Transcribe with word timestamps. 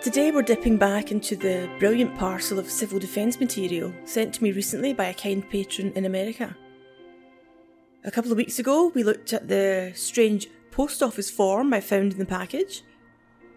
Today 0.00 0.30
we're 0.30 0.40
dipping 0.40 0.78
back 0.78 1.12
into 1.12 1.36
the 1.36 1.68
brilliant 1.78 2.16
parcel 2.16 2.58
of 2.58 2.70
civil 2.70 2.98
defence 2.98 3.38
material 3.38 3.92
sent 4.06 4.32
to 4.32 4.42
me 4.42 4.50
recently 4.50 4.94
by 4.94 5.04
a 5.08 5.14
kind 5.14 5.46
patron 5.50 5.92
in 5.94 6.06
America. 6.06 6.56
A 8.04 8.10
couple 8.10 8.32
of 8.32 8.38
weeks 8.38 8.58
ago, 8.58 8.90
we 8.94 9.02
looked 9.02 9.34
at 9.34 9.46
the 9.46 9.92
strange 9.94 10.48
post 10.70 11.02
office 11.02 11.30
form 11.30 11.74
I 11.74 11.80
found 11.80 12.14
in 12.14 12.18
the 12.18 12.24
package. 12.24 12.82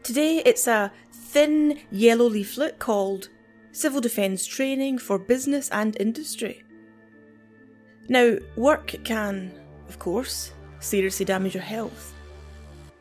Today, 0.04 0.42
it's 0.46 0.68
a 0.68 0.92
thin 1.14 1.80
yellow 1.92 2.26
leaflet 2.26 2.78
called 2.78 3.30
Civil 3.72 4.02
Defence 4.02 4.46
Training 4.46 4.98
for 4.98 5.18
Business 5.18 5.70
and 5.70 5.96
Industry. 5.98 6.62
Now, 8.10 8.36
work 8.58 8.94
can, 9.06 9.58
of 9.88 9.98
course, 9.98 10.52
seriously 10.82 11.26
damage 11.26 11.54
your 11.54 11.64
health. 11.64 12.14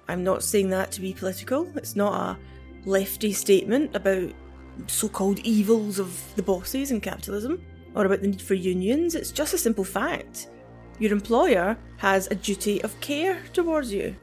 I'm 0.07 0.23
not 0.23 0.45
saying 0.45 0.71
that 0.71 0.93
to 0.93 1.01
be 1.01 1.13
political, 1.13 1.67
it's 1.77 1.97
not 1.97 2.15
a 2.15 2.39
lefty 2.85 3.33
statement 3.33 3.95
about 3.95 4.33
so 4.87 5.09
called 5.09 5.39
evils 5.41 5.99
of 5.99 6.21
the 6.37 6.43
bosses 6.43 6.91
in 6.91 7.01
capitalism 7.01 7.63
or 7.95 8.07
about 8.07 8.21
the 8.21 8.29
need 8.29 8.43
for 8.43 8.55
unions. 8.55 9.15
It's 9.15 9.31
just 9.31 9.55
a 9.55 9.59
simple 9.59 9.85
fact. 9.85 10.49
Your 10.99 11.13
employer 11.13 11.77
has 11.99 12.29
a 12.31 12.35
duty 12.35 12.83
of 12.83 12.99
care 13.01 13.43
towards 13.53 13.93
you. 13.93 14.17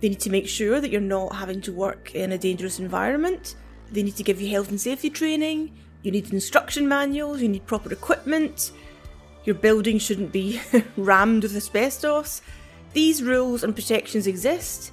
They 0.00 0.10
need 0.10 0.20
to 0.20 0.30
make 0.30 0.46
sure 0.46 0.80
that 0.80 0.90
you're 0.90 1.00
not 1.00 1.34
having 1.34 1.60
to 1.62 1.72
work 1.72 2.14
in 2.14 2.32
a 2.32 2.38
dangerous 2.38 2.78
environment. 2.78 3.56
They 3.90 4.02
need 4.02 4.16
to 4.16 4.22
give 4.22 4.40
you 4.40 4.50
health 4.50 4.68
and 4.68 4.80
safety 4.80 5.10
training. 5.10 5.76
You 6.02 6.12
need 6.12 6.32
instruction 6.32 6.86
manuals. 6.86 7.40
You 7.40 7.48
need 7.48 7.66
proper 7.66 7.92
equipment. 7.92 8.72
Your 9.44 9.54
building 9.54 9.98
shouldn't 9.98 10.32
be 10.32 10.60
rammed 10.96 11.44
with 11.44 11.56
asbestos. 11.56 12.42
These 12.92 13.22
rules 13.22 13.62
and 13.62 13.74
protections 13.74 14.26
exist 14.26 14.92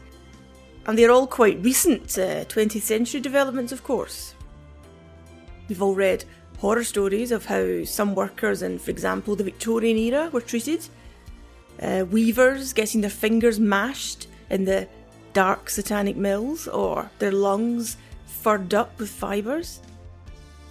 and 0.85 0.97
they're 0.97 1.11
all 1.11 1.27
quite 1.27 1.63
recent 1.63 2.17
uh, 2.17 2.45
20th 2.45 2.81
century 2.81 3.21
developments, 3.21 3.71
of 3.71 3.83
course. 3.83 4.35
We've 5.67 5.81
all 5.81 5.95
read 5.95 6.25
horror 6.59 6.83
stories 6.83 7.31
of 7.31 7.45
how 7.45 7.83
some 7.83 8.15
workers 8.15 8.61
in, 8.61 8.79
for 8.79 8.91
example, 8.91 9.35
the 9.35 9.43
Victorian 9.43 9.97
era 9.97 10.29
were 10.31 10.41
treated. 10.41 10.87
Uh, 11.81 12.05
weavers 12.09 12.73
getting 12.73 13.01
their 13.01 13.09
fingers 13.09 13.59
mashed 13.59 14.27
in 14.49 14.65
the 14.65 14.87
dark 15.33 15.69
satanic 15.69 16.15
mills 16.15 16.67
or 16.67 17.09
their 17.19 17.31
lungs 17.31 17.97
furred 18.25 18.73
up 18.73 18.99
with 18.99 19.09
fibres. 19.09 19.81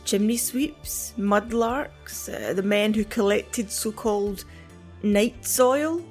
Chimney 0.05 0.37
sweeps, 0.37 1.15
mudlarks, 1.17 2.29
uh, 2.29 2.53
the 2.53 2.63
men 2.63 2.93
who 2.93 3.05
collected 3.05 3.71
so 3.71 3.93
called 3.93 4.45
night 5.03 5.45
soil. 5.45 6.03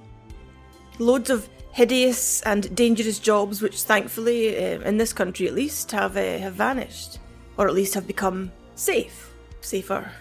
Loads 1.00 1.30
of 1.30 1.50
hideous 1.72 2.42
and 2.42 2.74
dangerous 2.76 3.20
jobs, 3.20 3.62
which 3.62 3.84
thankfully, 3.84 4.58
uh, 4.58 4.82
in 4.82 4.98
this 4.98 5.14
country 5.14 5.48
at 5.48 5.54
least, 5.54 5.92
have 5.92 6.18
uh, 6.18 6.38
have 6.40 6.54
vanished, 6.54 7.20
or 7.58 7.68
at 7.68 7.74
least 7.74 7.94
have 7.94 8.08
become 8.08 8.52
safe, 8.76 9.34
safer. 9.62 10.12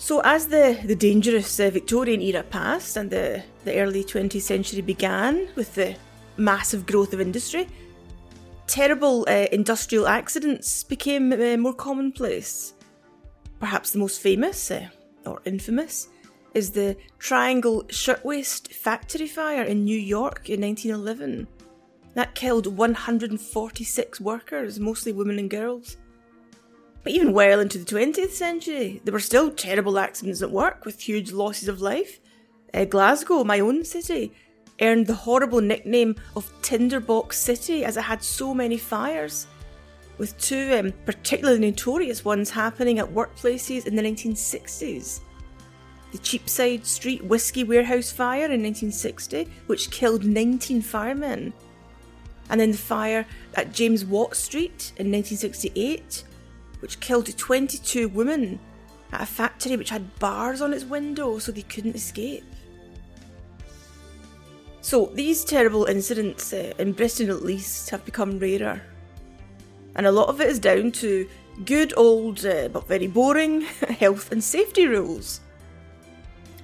So, 0.00 0.20
as 0.24 0.46
the, 0.46 0.78
the 0.84 0.94
dangerous 0.94 1.58
uh, 1.58 1.70
Victorian 1.70 2.22
era 2.22 2.44
passed 2.44 2.96
and 2.96 3.10
the, 3.10 3.42
the 3.64 3.80
early 3.80 4.04
20th 4.04 4.42
century 4.42 4.80
began 4.80 5.48
with 5.56 5.74
the 5.74 5.96
massive 6.36 6.86
growth 6.86 7.12
of 7.12 7.20
industry, 7.20 7.66
terrible 8.68 9.26
uh, 9.28 9.46
industrial 9.50 10.06
accidents 10.06 10.84
became 10.84 11.32
uh, 11.32 11.56
more 11.56 11.74
commonplace. 11.74 12.74
Perhaps 13.58 13.90
the 13.90 13.98
most 13.98 14.20
famous, 14.20 14.70
uh, 14.70 14.86
or 15.26 15.42
infamous, 15.44 16.08
is 16.54 16.70
the 16.70 16.96
Triangle 17.18 17.84
Shirtwaist 17.90 18.72
Factory 18.72 19.26
Fire 19.26 19.62
in 19.62 19.84
New 19.84 19.98
York 19.98 20.48
in 20.48 20.60
1911. 20.60 21.46
That 22.14 22.34
killed 22.34 22.66
146 22.66 24.20
workers, 24.20 24.80
mostly 24.80 25.12
women 25.12 25.38
and 25.38 25.50
girls. 25.50 25.96
But 27.02 27.12
even 27.12 27.32
well 27.32 27.60
into 27.60 27.78
the 27.78 27.84
20th 27.84 28.30
century, 28.30 29.00
there 29.04 29.12
were 29.12 29.20
still 29.20 29.50
terrible 29.50 29.98
accidents 29.98 30.42
at 30.42 30.50
work 30.50 30.84
with 30.84 31.00
huge 31.00 31.32
losses 31.32 31.68
of 31.68 31.80
life. 31.80 32.20
Uh, 32.74 32.84
Glasgow, 32.84 33.44
my 33.44 33.60
own 33.60 33.84
city, 33.84 34.32
earned 34.80 35.06
the 35.06 35.14
horrible 35.14 35.60
nickname 35.60 36.16
of 36.34 36.52
Tinderbox 36.62 37.38
City 37.38 37.84
as 37.84 37.96
it 37.96 38.02
had 38.02 38.22
so 38.22 38.52
many 38.52 38.78
fires, 38.78 39.46
with 40.18 40.36
two 40.38 40.74
um, 40.74 40.92
particularly 41.06 41.60
notorious 41.60 42.24
ones 42.24 42.50
happening 42.50 42.98
at 42.98 43.06
workplaces 43.06 43.86
in 43.86 43.94
the 43.94 44.02
1960s 44.02 45.20
the 46.12 46.18
Cheapside 46.18 46.86
Street 46.86 47.24
Whisky 47.24 47.64
Warehouse 47.64 48.10
fire 48.10 48.46
in 48.46 48.62
1960, 48.62 49.48
which 49.66 49.90
killed 49.90 50.24
19 50.24 50.80
firemen. 50.80 51.52
And 52.50 52.60
then 52.60 52.70
the 52.70 52.78
fire 52.78 53.26
at 53.54 53.72
James 53.72 54.04
Watt 54.04 54.34
Street 54.34 54.92
in 54.96 55.12
1968, 55.12 56.24
which 56.80 57.00
killed 57.00 57.36
22 57.36 58.08
women 58.08 58.58
at 59.12 59.22
a 59.22 59.26
factory 59.26 59.76
which 59.76 59.90
had 59.90 60.18
bars 60.18 60.62
on 60.62 60.72
its 60.72 60.84
window 60.84 61.38
so 61.38 61.52
they 61.52 61.62
couldn't 61.62 61.96
escape. 61.96 62.44
So, 64.80 65.10
these 65.12 65.44
terrible 65.44 65.84
incidents, 65.84 66.52
uh, 66.54 66.72
in 66.78 66.92
Britain 66.92 67.28
at 67.28 67.42
least, 67.42 67.90
have 67.90 68.04
become 68.06 68.38
rarer. 68.38 68.80
And 69.96 70.06
a 70.06 70.12
lot 70.12 70.28
of 70.28 70.40
it 70.40 70.48
is 70.48 70.58
down 70.58 70.92
to 70.92 71.28
good 71.66 71.92
old, 71.96 72.46
uh, 72.46 72.68
but 72.68 72.88
very 72.88 73.08
boring, 73.08 73.60
health 73.98 74.32
and 74.32 74.42
safety 74.42 74.86
rules 74.86 75.40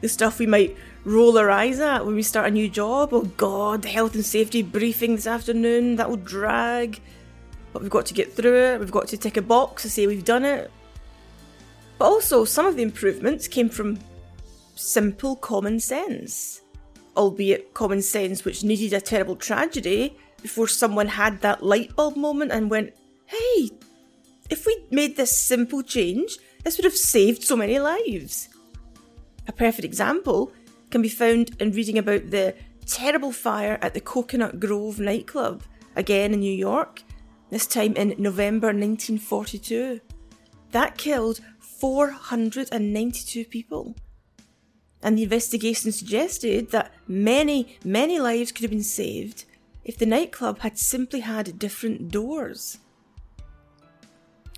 the 0.04 0.08
stuff 0.10 0.38
we 0.38 0.46
might 0.46 0.76
roll 1.04 1.38
our 1.38 1.50
eyes 1.50 1.80
at 1.80 2.04
when 2.04 2.14
we 2.14 2.22
start 2.22 2.48
a 2.48 2.50
new 2.50 2.68
job. 2.68 3.08
Oh 3.14 3.22
god, 3.38 3.80
the 3.80 3.88
health 3.88 4.14
and 4.14 4.22
safety 4.22 4.60
briefing 4.60 5.16
this 5.16 5.26
afternoon, 5.26 5.96
that 5.96 6.10
will 6.10 6.18
drag. 6.18 7.00
But 7.72 7.80
we've 7.80 7.90
got 7.90 8.04
to 8.06 8.12
get 8.12 8.30
through 8.30 8.54
it, 8.54 8.80
we've 8.80 8.90
got 8.90 9.08
to 9.08 9.16
tick 9.16 9.38
a 9.38 9.42
box 9.42 9.80
to 9.80 9.88
say 9.88 10.06
we've 10.06 10.22
done 10.22 10.44
it. 10.44 10.70
But 11.96 12.04
also, 12.04 12.44
some 12.44 12.66
of 12.66 12.76
the 12.76 12.82
improvements 12.82 13.48
came 13.48 13.70
from 13.70 13.98
simple 14.74 15.36
common 15.36 15.80
sense. 15.80 16.60
Albeit 17.16 17.72
common 17.72 18.02
sense 18.02 18.44
which 18.44 18.62
needed 18.62 18.92
a 18.92 19.00
terrible 19.00 19.36
tragedy 19.36 20.18
before 20.42 20.68
someone 20.68 21.08
had 21.08 21.40
that 21.40 21.62
light 21.62 21.96
bulb 21.96 22.14
moment 22.14 22.52
and 22.52 22.68
went, 22.68 22.92
hey, 23.24 23.70
if 24.50 24.66
we 24.66 24.84
made 24.90 25.16
this 25.16 25.34
simple 25.34 25.82
change, 25.82 26.36
this 26.62 26.76
would 26.76 26.84
have 26.84 26.94
saved 26.94 27.42
so 27.42 27.56
many 27.56 27.78
lives. 27.78 28.50
A 29.46 29.52
perfect 29.52 29.84
example 29.84 30.52
can 30.90 31.02
be 31.02 31.08
found 31.08 31.50
in 31.60 31.72
reading 31.72 31.98
about 31.98 32.30
the 32.30 32.54
terrible 32.86 33.32
fire 33.32 33.78
at 33.82 33.94
the 33.94 34.00
Coconut 34.00 34.60
Grove 34.60 34.98
nightclub, 34.98 35.62
again 35.96 36.32
in 36.32 36.40
New 36.40 36.52
York, 36.52 37.02
this 37.50 37.66
time 37.66 37.94
in 37.96 38.14
November 38.18 38.68
1942. 38.68 40.00
That 40.72 40.96
killed 40.98 41.40
492 41.60 43.44
people. 43.44 43.94
And 45.02 45.18
the 45.18 45.22
investigation 45.24 45.92
suggested 45.92 46.70
that 46.70 46.92
many, 47.06 47.76
many 47.84 48.18
lives 48.18 48.52
could 48.52 48.62
have 48.62 48.70
been 48.70 48.82
saved 48.82 49.44
if 49.84 49.98
the 49.98 50.06
nightclub 50.06 50.60
had 50.60 50.78
simply 50.78 51.20
had 51.20 51.58
different 51.58 52.10
doors. 52.10 52.78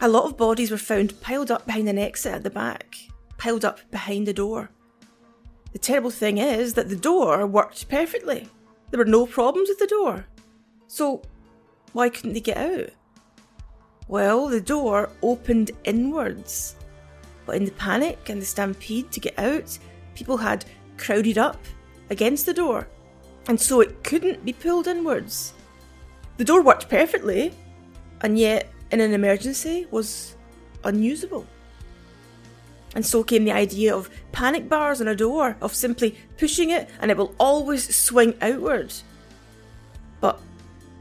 A 0.01 0.09
lot 0.09 0.27
of 0.27 0.37
bodies 0.37 0.71
were 0.71 0.77
found 0.77 1.21
piled 1.21 1.51
up 1.51 1.67
behind 1.67 1.89
an 1.89 1.99
exit 1.99 2.35
at 2.35 2.43
the 2.45 2.51
back, 2.51 2.97
piled 3.39 3.65
up 3.65 3.81
behind 3.91 4.27
the 4.27 4.33
door. 4.33 4.71
The 5.77 5.81
terrible 5.81 6.09
thing 6.09 6.39
is 6.39 6.73
that 6.73 6.89
the 6.89 6.97
door 6.97 7.47
worked 7.47 7.91
perfectly. 7.91 8.49
There 8.91 8.97
were 8.97 9.05
no 9.05 9.27
problems 9.27 9.69
with 9.69 9.79
the 9.79 9.87
door. 9.87 10.25
So, 10.87 11.21
why 11.93 12.09
couldn't 12.09 12.33
they 12.33 12.41
get 12.41 12.57
out? 12.57 12.89
Well, 14.09 14.47
the 14.47 14.63
door 14.63 15.11
opened 15.21 15.73
inwards. 15.85 16.77
But 17.45 17.57
in 17.57 17.67
the 17.67 17.73
panic 17.73 18.31
and 18.31 18.41
the 18.41 18.47
stampede 18.47 19.13
to 19.13 19.21
get 19.21 19.39
out, 19.39 19.79
people 20.15 20.39
had 20.39 20.65
crowded 20.97 21.37
up 21.37 21.63
against 22.09 22.47
the 22.47 22.55
door, 22.55 22.89
and 23.47 23.61
so 23.61 23.83
it 23.83 24.03
couldn't 24.03 24.47
be 24.47 24.55
pulled 24.55 24.87
inwards. 24.87 25.53
The 26.39 26.45
door 26.47 26.63
worked 26.63 26.89
perfectly, 26.89 27.53
and 28.23 28.39
yet, 28.39 28.73
in 28.93 29.01
an 29.01 29.13
emergency, 29.13 29.87
was 29.91 30.37
unusable. 30.85 31.47
And 32.97 33.05
so 33.05 33.23
came 33.23 33.45
the 33.45 33.53
idea 33.53 33.95
of 33.95 34.09
panic 34.33 34.71
bars 34.71 35.03
on 35.03 35.07
a 35.07 35.15
door, 35.15 35.59
of 35.61 35.75
simply 35.75 36.17
pushing 36.39 36.71
it 36.71 36.89
and 36.99 37.11
it 37.11 37.19
will 37.19 37.35
always 37.39 37.95
swing 37.95 38.33
outward. 38.41 38.95
But 40.23 40.41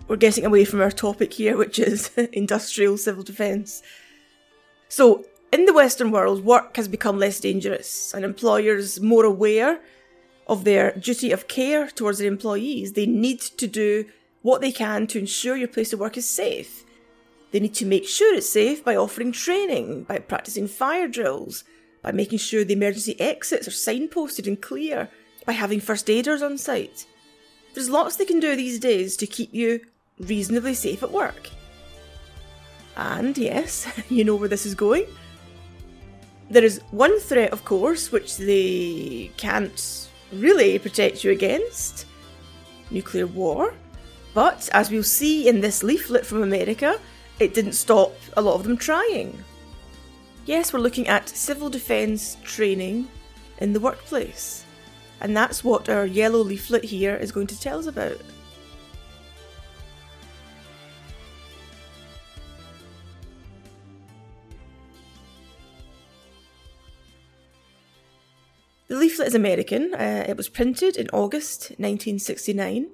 we're 0.10 0.18
getting 0.18 0.46
away 0.46 0.66
from 0.66 0.82
our 0.82 0.92
topic 0.92 1.32
here, 1.32 1.56
which 1.56 1.80
is 1.80 2.10
industrial 2.34 2.98
civil 2.98 3.24
defence. 3.24 3.82
So, 4.90 5.26
in 5.54 5.64
the 5.64 5.74
Western 5.74 6.12
world, 6.12 6.44
work 6.44 6.76
has 6.76 6.90
become 6.90 7.18
less 7.18 7.40
dangerous 7.40 8.14
and 8.14 8.26
employers 8.26 9.00
more 9.00 9.24
aware 9.24 9.80
of 10.48 10.66
their 10.66 10.92
duty 10.98 11.32
of 11.32 11.48
care 11.48 11.88
towards 11.88 12.20
their 12.20 12.28
employees. 12.28 12.92
They 12.92 13.06
need 13.06 13.40
to 13.40 13.68
do 13.68 14.04
what 14.42 14.60
they 14.60 14.74
can 14.74 15.08
to 15.08 15.20
ensure 15.20 15.56
your 15.56 15.70
place 15.70 15.94
of 15.94 16.02
work 16.02 16.18
is 16.18 16.30
safe. 16.30 16.84
They 17.52 17.62
need 17.62 17.76
to 17.76 17.86
make 17.86 18.06
sure 18.06 18.36
it's 18.36 18.50
safe 18.50 18.84
by 18.84 18.98
offering 18.98 19.32
training, 19.32 20.04
by 20.04 20.20
practicing 20.20 20.68
fire 20.68 21.08
drills, 21.08 21.64
by 22.06 22.12
making 22.12 22.38
sure 22.38 22.64
the 22.64 22.76
emergency 22.76 23.20
exits 23.20 23.68
are 23.68 23.72
signposted 23.72 24.46
and 24.46 24.62
clear, 24.62 25.10
by 25.44 25.54
having 25.54 25.80
first 25.80 26.08
aiders 26.08 26.44
on 26.44 26.56
site. 26.56 27.08
There's 27.74 27.90
lots 27.90 28.16
they 28.16 28.26
can 28.26 28.40
do 28.40 28.56
these 28.56 28.78
days 28.78 29.18
to 29.18 29.26
keep 29.26 29.52
you 29.52 29.80
reasonably 30.20 30.76
safe 30.76 31.02
at 31.02 31.10
work. 31.12 31.50
And 32.96 33.36
yes, 33.36 33.88
you 34.10 34.24
know 34.24 34.36
where 34.36 34.48
this 34.48 34.68
is 34.68 34.76
going. 34.76 35.08
There 36.52 36.64
is 36.64 36.80
one 36.92 37.20
threat, 37.20 37.52
of 37.52 37.66
course, 37.66 38.12
which 38.12 38.38
they 38.38 39.32
can't 39.38 40.08
really 40.32 40.78
protect 40.78 41.24
you 41.24 41.32
against 41.32 42.06
nuclear 42.92 43.26
war. 43.26 43.74
But 44.36 44.70
as 44.74 44.92
we'll 44.92 45.02
see 45.02 45.50
in 45.50 45.60
this 45.60 45.82
leaflet 45.82 46.24
from 46.24 46.44
America, 46.44 47.00
it 47.40 47.56
didn't 47.56 47.74
stop 47.74 48.14
a 48.38 48.44
lot 48.44 48.54
of 48.54 48.64
them 48.64 48.78
trying. 48.78 49.44
Yes, 50.46 50.72
we're 50.72 50.80
looking 50.80 51.08
at 51.08 51.28
civil 51.28 51.72
defence 51.72 52.38
training 52.44 53.08
in 53.58 53.74
the 53.74 53.80
workplace. 53.80 54.64
And 55.20 55.36
that's 55.36 55.64
what 55.64 55.90
our 55.90 56.06
yellow 56.06 56.40
leaflet 56.40 56.84
here 56.84 57.16
is 57.16 57.32
going 57.32 57.48
to 57.48 57.60
tell 57.60 57.80
us 57.80 57.88
about. 57.88 58.22
The 68.88 68.98
leaflet 68.98 69.30
is 69.30 69.34
American. 69.34 69.96
Uh, 69.96 70.26
it 70.30 70.38
was 70.38 70.48
printed 70.48 70.96
in 70.96 71.10
August 71.10 71.72
1969. 71.80 72.92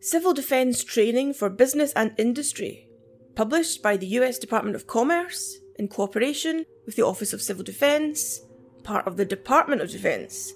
Civil 0.00 0.34
Defence 0.34 0.84
Training 0.84 1.32
for 1.32 1.48
Business 1.48 1.94
and 1.94 2.12
Industry, 2.18 2.86
published 3.34 3.82
by 3.82 3.96
the 3.96 4.06
US 4.18 4.38
Department 4.38 4.76
of 4.76 4.86
Commerce 4.86 5.58
in 5.78 5.88
cooperation 5.88 6.66
with 6.84 6.96
the 6.96 7.02
Office 7.02 7.32
of 7.32 7.42
Civil 7.42 7.64
Defence, 7.64 8.40
part 8.82 9.06
of 9.06 9.16
the 9.16 9.24
Department 9.24 9.80
of 9.80 9.90
Defence. 9.90 10.54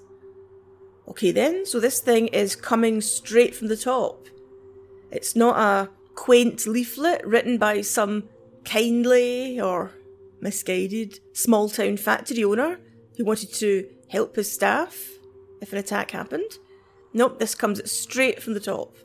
Okay, 1.08 1.32
then, 1.32 1.66
so 1.66 1.80
this 1.80 2.00
thing 2.00 2.28
is 2.28 2.54
coming 2.54 3.00
straight 3.00 3.54
from 3.54 3.68
the 3.68 3.76
top. 3.76 4.28
It's 5.10 5.34
not 5.34 5.58
a 5.58 5.90
quaint 6.14 6.66
leaflet 6.66 7.26
written 7.26 7.58
by 7.58 7.80
some 7.80 8.28
kindly 8.64 9.60
or 9.60 9.90
misguided 10.40 11.20
small 11.32 11.68
town 11.68 11.96
factory 11.96 12.44
owner 12.44 12.78
who 13.16 13.24
wanted 13.24 13.52
to 13.54 13.88
help 14.08 14.36
his 14.36 14.50
staff 14.50 15.10
if 15.60 15.72
an 15.72 15.78
attack 15.78 16.12
happened. 16.12 16.58
Nope, 17.12 17.38
this 17.38 17.54
comes 17.54 17.90
straight 17.90 18.42
from 18.42 18.54
the 18.54 18.60
top. 18.60 18.96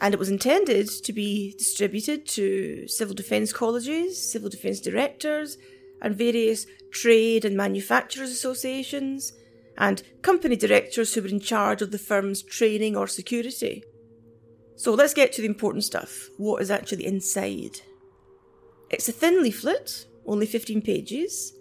And 0.00 0.12
it 0.12 0.18
was 0.18 0.28
intended 0.28 0.88
to 0.88 1.12
be 1.12 1.54
distributed 1.56 2.26
to 2.28 2.86
civil 2.88 3.14
defence 3.14 3.52
colleges, 3.52 4.30
civil 4.30 4.50
defence 4.50 4.80
directors, 4.80 5.56
and 6.02 6.16
various 6.16 6.66
trade 6.90 7.44
and 7.44 7.56
manufacturers 7.56 8.30
associations, 8.30 9.32
and 9.78 10.02
company 10.22 10.56
directors 10.56 11.14
who 11.14 11.22
were 11.22 11.28
in 11.28 11.40
charge 11.40 11.82
of 11.82 11.90
the 11.90 11.98
firm's 11.98 12.42
training 12.42 12.96
or 12.96 13.06
security. 13.06 13.82
So 14.76 14.92
let's 14.92 15.14
get 15.14 15.32
to 15.34 15.40
the 15.40 15.48
important 15.48 15.84
stuff. 15.84 16.28
What 16.36 16.60
is 16.60 16.70
actually 16.70 17.06
inside? 17.06 17.80
It's 18.90 19.08
a 19.08 19.12
thin 19.12 19.42
leaflet, 19.42 20.06
only 20.26 20.46
15 20.46 20.82
pages, 20.82 21.54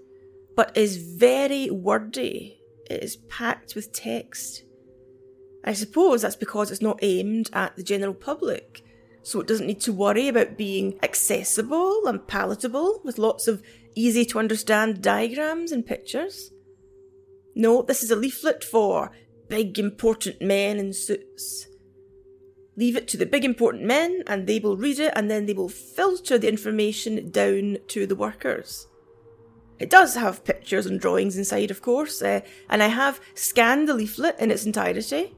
but 0.56 0.76
is 0.78 0.98
very 0.98 1.70
wordy. 1.70 2.60
It 2.90 3.04
is 3.04 3.16
packed 3.16 3.76
with 3.76 3.94
text. 3.94 4.63
I 5.64 5.74
suppose 5.74 6.22
that's 6.22 6.36
because 6.36 6.72
it's 6.72 6.82
not 6.82 7.00
aimed 7.02 7.50
at 7.54 7.76
the 7.76 7.84
general 7.84 8.14
public, 8.14 8.84
so 9.22 9.40
it 9.40 9.48
doesn't 9.48 9.68
need 9.68 9.80
to 9.82 9.94
worry 9.94 10.28
about 10.28 10.58
being 10.58 11.00
accessible 11.02 12.06
and 12.06 12.28
palatable 12.28 13.02
with 13.04 13.18
lots 13.18 13.48
of 13.48 13.64
easy 13.96 14.26
to 14.26 14.40
understand 14.40 15.02
diagrams 15.02 15.72
and 15.72 15.86
pictures. 15.86 16.52
No, 17.56 17.82
this 17.82 18.04
is 18.04 18.12
a 18.12 18.16
leaflet 18.16 18.64
for 18.64 19.12
big 19.48 19.80
important 19.80 20.42
men 20.42 20.80
in 20.80 20.92
suits. 20.92 21.68
Leave 22.76 22.98
it 22.98 23.08
to 23.08 23.18
the 23.18 23.26
big 23.26 23.46
important 23.46 23.84
men 23.84 24.24
and 24.26 24.48
they 24.48 24.60
will 24.60 24.76
read 24.76 25.00
it 25.00 25.14
and 25.16 25.30
then 25.30 25.46
they 25.46 25.54
will 25.54 25.70
filter 25.70 26.38
the 26.38 26.50
information 26.50 27.30
down 27.30 27.78
to 27.88 28.08
the 28.08 28.16
workers. 28.16 28.88
It 29.80 29.90
does 29.90 30.16
have 30.16 30.44
pictures 30.44 30.86
and 30.86 31.00
drawings 31.00 31.38
inside, 31.38 31.70
of 31.70 31.82
course, 31.82 32.22
uh, 32.22 32.42
and 32.70 32.82
I 32.82 32.88
have 32.88 33.22
scanned 33.36 33.88
the 33.88 33.94
leaflet 33.94 34.40
in 34.40 34.50
its 34.50 34.66
entirety 34.66 35.36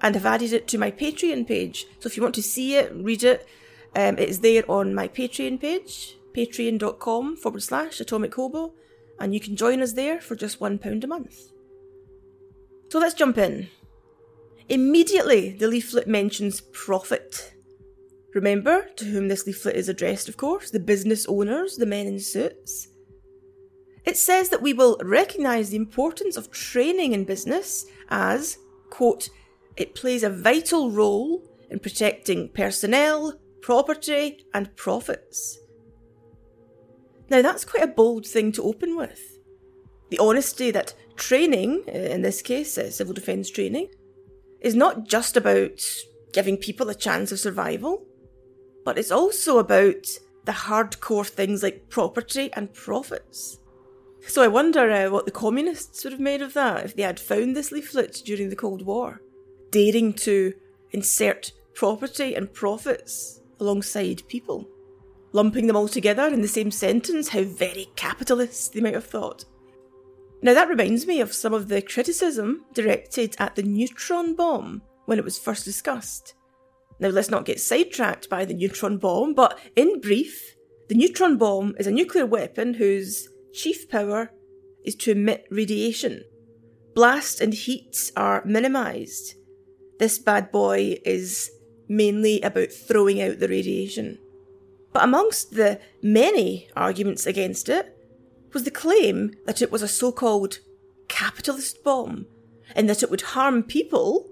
and 0.00 0.14
have 0.14 0.26
added 0.26 0.52
it 0.52 0.68
to 0.68 0.78
my 0.78 0.90
Patreon 0.90 1.46
page. 1.46 1.86
So 2.00 2.06
if 2.06 2.16
you 2.16 2.22
want 2.22 2.34
to 2.36 2.42
see 2.42 2.76
it, 2.76 2.92
read 2.94 3.24
it, 3.24 3.46
um, 3.96 4.18
it 4.18 4.28
is 4.28 4.40
there 4.40 4.68
on 4.70 4.94
my 4.94 5.08
Patreon 5.08 5.60
page, 5.60 6.16
patreon.com 6.32 7.36
forward 7.36 7.62
slash 7.62 8.00
atomic 8.00 8.34
hobo, 8.34 8.74
and 9.18 9.34
you 9.34 9.40
can 9.40 9.56
join 9.56 9.82
us 9.82 9.94
there 9.94 10.20
for 10.20 10.36
just 10.36 10.60
£1 10.60 11.04
a 11.04 11.06
month. 11.06 11.52
So 12.90 12.98
let's 12.98 13.14
jump 13.14 13.38
in. 13.38 13.68
Immediately, 14.68 15.50
the 15.50 15.66
leaflet 15.66 16.06
mentions 16.06 16.60
profit. 16.60 17.54
Remember 18.34 18.88
to 18.96 19.06
whom 19.06 19.28
this 19.28 19.46
leaflet 19.46 19.76
is 19.76 19.88
addressed, 19.88 20.28
of 20.28 20.36
course 20.36 20.70
the 20.70 20.78
business 20.78 21.26
owners, 21.26 21.76
the 21.76 21.86
men 21.86 22.06
in 22.06 22.20
suits. 22.20 22.88
It 24.04 24.16
says 24.16 24.48
that 24.50 24.62
we 24.62 24.72
will 24.72 24.98
recognise 25.02 25.70
the 25.70 25.76
importance 25.76 26.36
of 26.36 26.50
training 26.50 27.12
in 27.12 27.24
business 27.24 27.86
as, 28.10 28.58
quote, 28.90 29.28
it 29.78 29.94
plays 29.94 30.22
a 30.22 30.30
vital 30.30 30.90
role 30.90 31.42
in 31.70 31.78
protecting 31.78 32.48
personnel, 32.48 33.38
property, 33.62 34.44
and 34.52 34.74
profits. 34.76 35.58
Now, 37.30 37.42
that's 37.42 37.64
quite 37.64 37.84
a 37.84 37.92
bold 37.92 38.26
thing 38.26 38.52
to 38.52 38.62
open 38.64 38.96
with. 38.96 39.38
The 40.10 40.18
honesty 40.18 40.70
that 40.72 40.94
training, 41.16 41.84
uh, 41.86 41.92
in 41.92 42.22
this 42.22 42.42
case, 42.42 42.76
uh, 42.76 42.90
civil 42.90 43.14
defence 43.14 43.50
training, 43.50 43.88
is 44.60 44.74
not 44.74 45.06
just 45.06 45.36
about 45.36 45.80
giving 46.32 46.56
people 46.56 46.88
a 46.88 46.94
chance 46.94 47.30
of 47.30 47.38
survival, 47.38 48.04
but 48.84 48.98
it's 48.98 49.12
also 49.12 49.58
about 49.58 50.06
the 50.44 50.52
hardcore 50.52 51.26
things 51.26 51.62
like 51.62 51.88
property 51.88 52.50
and 52.54 52.72
profits. 52.72 53.58
So 54.26 54.42
I 54.42 54.48
wonder 54.48 54.90
uh, 54.90 55.10
what 55.10 55.26
the 55.26 55.30
communists 55.30 56.02
would 56.02 56.14
have 56.14 56.20
made 56.20 56.42
of 56.42 56.54
that 56.54 56.84
if 56.84 56.96
they 56.96 57.02
had 57.02 57.20
found 57.20 57.54
this 57.54 57.70
leaflet 57.70 58.22
during 58.24 58.48
the 58.48 58.56
Cold 58.56 58.82
War, 58.82 59.20
daring 59.70 60.12
to 60.14 60.54
insert 60.92 61.52
property 61.74 62.34
and 62.34 62.52
profits 62.52 63.40
alongside 63.60 64.22
people. 64.28 64.68
Lumping 65.32 65.66
them 65.66 65.76
all 65.76 65.88
together 65.88 66.26
in 66.26 66.40
the 66.40 66.48
same 66.48 66.70
sentence, 66.70 67.28
how 67.28 67.42
very 67.42 67.86
capitalist 67.96 68.72
they 68.72 68.80
might 68.80 68.94
have 68.94 69.04
thought. 69.04 69.44
Now 70.40 70.54
that 70.54 70.68
reminds 70.68 71.06
me 71.06 71.20
of 71.20 71.34
some 71.34 71.52
of 71.52 71.68
the 71.68 71.82
criticism 71.82 72.64
directed 72.72 73.36
at 73.38 73.56
the 73.56 73.62
neutron 73.62 74.34
bomb 74.34 74.82
when 75.06 75.18
it 75.18 75.24
was 75.24 75.38
first 75.38 75.64
discussed. 75.64 76.34
Now 77.00 77.08
let's 77.08 77.30
not 77.30 77.44
get 77.44 77.60
sidetracked 77.60 78.28
by 78.28 78.44
the 78.44 78.54
neutron 78.54 78.98
bomb, 78.98 79.34
but 79.34 79.58
in 79.76 80.00
brief, 80.00 80.54
the 80.88 80.94
neutron 80.94 81.36
bomb 81.36 81.74
is 81.78 81.86
a 81.86 81.92
nuclear 81.92 82.26
weapon 82.26 82.74
whose 82.74 83.28
chief 83.52 83.88
power 83.88 84.30
is 84.84 84.94
to 84.96 85.12
emit 85.12 85.46
radiation. 85.50 86.24
Blast 86.94 87.40
and 87.40 87.52
heat 87.52 88.10
are 88.16 88.42
minimised. 88.44 89.34
This 89.98 90.18
bad 90.18 90.52
boy 90.52 90.98
is 91.04 91.50
mainly 91.88 92.40
about 92.42 92.70
throwing 92.70 93.20
out 93.20 93.38
the 93.38 93.48
radiation. 93.48 94.18
But 94.92 95.04
amongst 95.04 95.54
the 95.54 95.80
many 96.02 96.68
arguments 96.76 97.26
against 97.26 97.68
it 97.68 97.96
was 98.52 98.64
the 98.64 98.70
claim 98.70 99.34
that 99.44 99.62
it 99.62 99.70
was 99.70 99.82
a 99.82 99.88
so 99.88 100.12
called 100.12 100.60
capitalist 101.08 101.82
bomb, 101.82 102.26
and 102.74 102.88
that 102.88 103.02
it 103.02 103.10
would 103.10 103.20
harm 103.20 103.62
people 103.62 104.30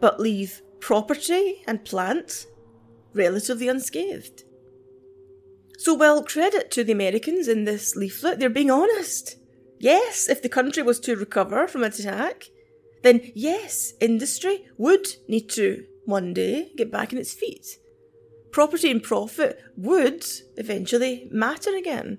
but 0.00 0.20
leave 0.20 0.62
property 0.80 1.62
and 1.66 1.84
plant 1.84 2.46
relatively 3.14 3.68
unscathed. 3.68 4.44
So, 5.78 5.94
well, 5.94 6.24
credit 6.24 6.70
to 6.72 6.84
the 6.84 6.92
Americans 6.92 7.48
in 7.48 7.64
this 7.64 7.96
leaflet, 7.96 8.38
they're 8.38 8.48
being 8.48 8.70
honest. 8.70 9.36
Yes, 9.78 10.28
if 10.28 10.42
the 10.42 10.48
country 10.48 10.82
was 10.82 10.98
to 11.00 11.16
recover 11.16 11.68
from 11.68 11.82
an 11.82 11.92
attack, 11.92 12.48
then 13.06 13.32
yes, 13.34 13.94
industry 14.00 14.64
would 14.76 15.06
need 15.28 15.48
to 15.50 15.84
one 16.04 16.34
day 16.34 16.70
get 16.76 16.90
back 16.90 17.12
on 17.12 17.18
its 17.18 17.32
feet. 17.32 17.78
Property 18.50 18.90
and 18.90 19.02
profit 19.02 19.60
would 19.76 20.24
eventually 20.56 21.28
matter 21.30 21.74
again. 21.76 22.18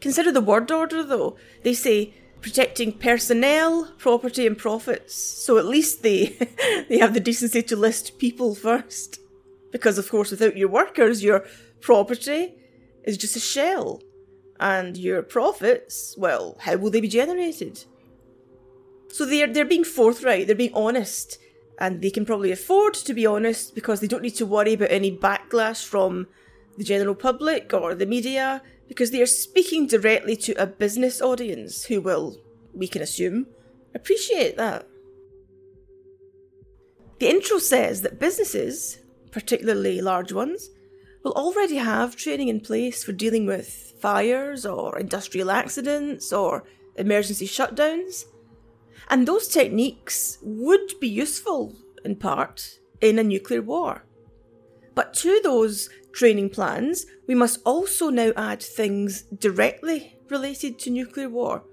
Consider 0.00 0.32
the 0.32 0.40
word 0.40 0.70
order 0.70 1.02
though. 1.02 1.36
They 1.62 1.74
say 1.74 2.14
protecting 2.40 2.92
personnel, 2.92 3.92
property 3.98 4.46
and 4.46 4.56
profits. 4.56 5.14
So 5.14 5.58
at 5.58 5.66
least 5.66 6.02
they 6.02 6.36
they 6.88 6.98
have 6.98 7.14
the 7.14 7.20
decency 7.20 7.62
to 7.62 7.76
list 7.76 8.18
people 8.18 8.54
first. 8.54 9.18
Because 9.72 9.98
of 9.98 10.10
course 10.10 10.30
without 10.30 10.56
your 10.56 10.68
workers, 10.68 11.22
your 11.22 11.44
property 11.80 12.54
is 13.04 13.18
just 13.18 13.36
a 13.36 13.40
shell. 13.40 14.02
And 14.58 14.96
your 14.96 15.22
profits, 15.22 16.14
well, 16.18 16.56
how 16.60 16.76
will 16.76 16.90
they 16.90 17.00
be 17.00 17.08
generated? 17.08 17.84
So 19.12 19.24
they're 19.24 19.52
they're 19.52 19.64
being 19.64 19.84
forthright, 19.84 20.46
they're 20.46 20.56
being 20.56 20.74
honest, 20.74 21.38
and 21.78 22.00
they 22.00 22.10
can 22.10 22.24
probably 22.24 22.52
afford 22.52 22.94
to 22.94 23.14
be 23.14 23.26
honest 23.26 23.74
because 23.74 24.00
they 24.00 24.06
don't 24.06 24.22
need 24.22 24.36
to 24.36 24.46
worry 24.46 24.74
about 24.74 24.90
any 24.90 25.16
backlash 25.16 25.84
from 25.84 26.26
the 26.78 26.84
general 26.84 27.14
public 27.14 27.74
or 27.74 27.94
the 27.94 28.06
media 28.06 28.62
because 28.88 29.10
they 29.10 29.22
are 29.22 29.26
speaking 29.26 29.86
directly 29.86 30.34
to 30.34 30.52
a 30.54 30.66
business 30.66 31.22
audience 31.22 31.84
who 31.84 32.00
will, 32.00 32.36
we 32.74 32.88
can 32.88 33.02
assume, 33.02 33.46
appreciate 33.94 34.56
that. 34.56 34.86
The 37.20 37.28
intro 37.28 37.58
says 37.58 38.02
that 38.02 38.18
businesses, 38.18 38.98
particularly 39.30 40.00
large 40.00 40.32
ones, 40.32 40.70
will 41.22 41.32
already 41.32 41.76
have 41.76 42.16
training 42.16 42.48
in 42.48 42.60
place 42.60 43.04
for 43.04 43.12
dealing 43.12 43.46
with 43.46 43.94
fires 44.00 44.64
or 44.64 44.98
industrial 44.98 45.50
accidents 45.50 46.32
or 46.32 46.64
emergency 46.96 47.46
shutdowns. 47.46 48.24
And 49.10 49.26
those 49.26 49.48
techniques 49.48 50.38
would 50.40 50.92
be 51.00 51.08
useful, 51.08 51.76
in 52.04 52.16
part, 52.16 52.78
in 53.00 53.18
a 53.18 53.24
nuclear 53.24 53.60
war. 53.60 54.04
But 54.94 55.14
to 55.14 55.40
those 55.42 55.90
training 56.12 56.50
plans, 56.50 57.06
we 57.26 57.34
must 57.34 57.60
also 57.64 58.08
now 58.08 58.32
add 58.36 58.62
things 58.62 59.22
directly 59.22 60.16
related 60.28 60.78
to 60.80 60.90
nuclear 60.90 61.28
war, 61.28 61.64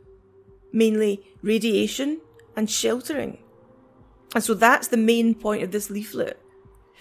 mainly 0.73 1.23
radiation 1.43 2.21
and 2.55 2.69
sheltering. 2.69 3.37
And 4.33 4.43
so 4.43 4.55
that's 4.55 4.87
the 4.87 4.97
main 4.97 5.35
point 5.35 5.63
of 5.63 5.71
this 5.71 5.89
leaflet. 5.89 6.39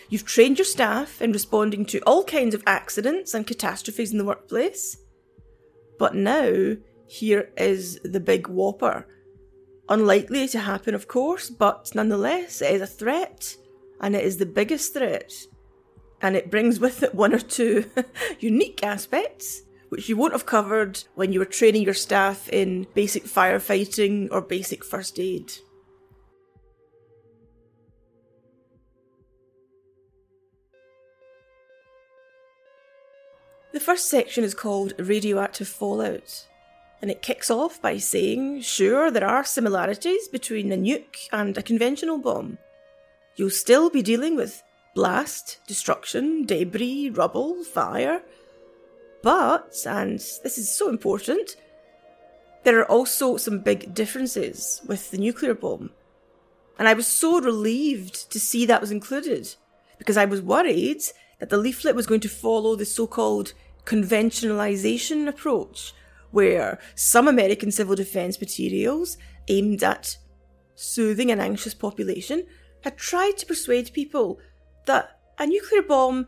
You've 0.09 0.27
trained 0.27 0.59
your 0.59 0.67
staff 0.67 1.21
in 1.21 1.33
responding 1.33 1.87
to 1.87 2.01
all 2.01 2.25
kinds 2.25 2.55
of 2.55 2.63
accidents 2.67 3.35
and 3.35 3.47
catastrophes 3.47 4.13
in 4.13 4.19
the 4.19 4.25
workplace. 4.25 4.99
But 5.99 6.15
now, 6.15 6.77
here 7.07 7.51
is 7.57 7.99
the 8.05 8.21
big 8.21 8.49
whopper. 8.49 9.07
Unlikely 9.89 10.49
to 10.49 10.59
happen, 10.59 10.95
of 10.95 11.07
course, 11.07 11.49
but 11.49 11.95
nonetheless, 11.95 12.61
it 12.61 12.75
is 12.75 12.83
a 12.83 12.87
threat, 12.87 13.57
and 14.01 14.17
it 14.17 14.25
is 14.25 14.39
the 14.39 14.47
biggest 14.47 14.93
threat. 14.93 15.33
And 16.21 16.35
it 16.35 16.51
brings 16.51 16.81
with 16.81 17.03
it 17.03 17.15
one 17.15 17.33
or 17.33 17.39
two 17.39 17.85
unique 18.41 18.83
aspects, 18.83 19.63
which 19.91 20.09
you 20.09 20.17
won't 20.17 20.33
have 20.33 20.47
covered 20.47 21.05
when 21.15 21.33
you 21.33 21.39
were 21.39 21.45
training 21.45 21.83
your 21.83 21.95
staff 21.95 22.49
in 22.49 22.87
basic 22.95 23.25
firefighting 23.25 24.29
or 24.33 24.41
basic 24.41 24.85
first 24.85 25.21
aid. 25.21 25.53
The 33.73 33.81
first 33.81 34.09
section 34.09 34.43
is 34.43 34.55
called 34.55 34.95
Radioactive 34.99 35.69
Fallout, 35.69 36.47
and 37.01 37.11
it 37.11 37.23
kicks 37.23 37.51
off 37.51 37.81
by 37.81 37.99
saying, 37.99 38.63
sure, 38.63 39.11
there 39.11 39.27
are 39.27 39.45
similarities 39.45 40.29
between 40.29 40.73
a 40.73 40.77
nuke 40.77 41.29
and 41.33 41.57
a 41.57 41.63
conventional 41.63 42.19
bomb. 42.19 42.59
You'll 43.37 43.51
still 43.51 43.91
be 43.91 44.03
dealing 44.03 44.35
with 44.35 44.63
blast, 44.95 45.61
destruction, 45.67 46.47
debris, 46.47 47.11
rubble, 47.11 47.63
fire. 47.63 48.23
But, 49.23 49.77
and 49.87 50.19
this 50.19 50.57
is 50.57 50.75
so 50.75 50.89
important, 50.89 51.57
there 52.65 52.81
are 52.81 52.91
also 52.91 53.37
some 53.37 53.61
big 53.61 53.95
differences 53.95 54.81
with 54.87 55.11
the 55.11 55.19
nuclear 55.19 55.55
bomb. 55.55 55.91
And 56.79 56.89
I 56.89 56.95
was 56.95 57.07
so 57.07 57.41
relieved 57.41 58.31
to 58.33 58.41
see 58.41 58.67
that 58.67 58.81
was 58.81 58.91
included, 58.91 59.55
because 59.99 60.17
I 60.17 60.25
was 60.25 60.43
worried 60.43 61.03
that 61.39 61.51
the 61.51 61.59
leaflet 61.59 61.95
was 61.95 62.07
going 62.07 62.21
to 62.21 62.29
follow 62.29 62.75
the 62.75 62.85
so 62.85 63.07
called 63.07 63.53
conventionalization 63.85 65.29
approach, 65.29 65.93
where 66.31 66.79
some 66.95 67.29
American 67.29 67.71
civil 67.71 67.95
defence 67.95 68.41
materials 68.41 69.17
aimed 69.49 69.83
at 69.83 70.19
soothing 70.75 71.31
an 71.31 71.41
anxious 71.41 71.75
population 71.75 72.45
had 72.83 72.97
tried 72.97 73.37
to 73.39 73.47
persuade 73.47 73.93
people 73.93 74.39
that 74.87 75.19
a 75.39 75.47
nuclear 75.47 75.83
bomb 75.83 76.27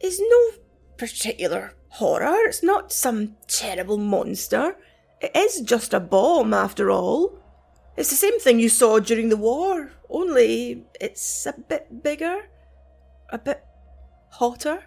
is 0.00 0.20
no 0.20 0.62
particular 0.96 1.74
horror, 1.88 2.36
it's 2.46 2.62
not 2.62 2.92
some 2.92 3.36
terrible 3.46 3.98
monster. 3.98 4.76
It 5.20 5.32
is 5.36 5.60
just 5.60 5.92
a 5.92 6.00
bomb, 6.00 6.54
after 6.54 6.90
all. 6.90 7.38
It's 7.96 8.10
the 8.10 8.16
same 8.16 8.38
thing 8.40 8.58
you 8.58 8.68
saw 8.68 8.98
during 8.98 9.28
the 9.28 9.36
war, 9.36 9.92
only 10.08 10.86
it's 11.00 11.46
a 11.46 11.52
bit 11.52 12.02
bigger, 12.02 12.42
a 13.28 13.38
bit 13.38 13.62
hotter, 14.30 14.84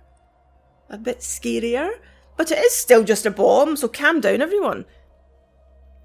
a 0.90 0.98
bit 0.98 1.20
scarier, 1.20 1.92
but 2.38 2.52
it 2.52 2.58
is 2.58 2.74
still 2.74 3.04
just 3.04 3.26
a 3.26 3.32
bomb, 3.32 3.76
so 3.76 3.88
calm 3.88 4.22
down, 4.22 4.42
everyone. 4.42 4.86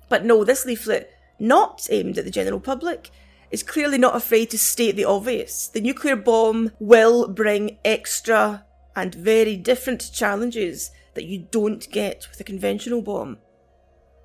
But 0.09 0.25
no, 0.25 0.45
this 0.45 0.65
leaflet, 0.65 1.11
not 1.39 1.87
aimed 1.91 2.19
at 2.19 2.25
the 2.25 2.31
general 2.31 2.61
public, 2.61 3.11
is 3.51 3.63
clearly 3.63 3.99
not 3.99 4.17
afraid 4.17 4.51
to 4.51 4.59
state 4.59 4.97
the 4.97 5.05
obvious. 5.05 5.69
The 5.69 5.81
nuclear 5.81 6.17
bomb 6.17 6.73
will 6.79 7.29
bring 7.29 7.79
extra 7.85 8.65
and 8.95 9.15
very 9.15 9.57
different 9.57 10.11
challenges 10.13 10.91
that 11.15 11.25
you 11.25 11.47
don't 11.51 11.89
get 11.91 12.27
with 12.31 12.41
a 12.41 12.45
conventional 12.45 13.03
bomb. 13.03 13.39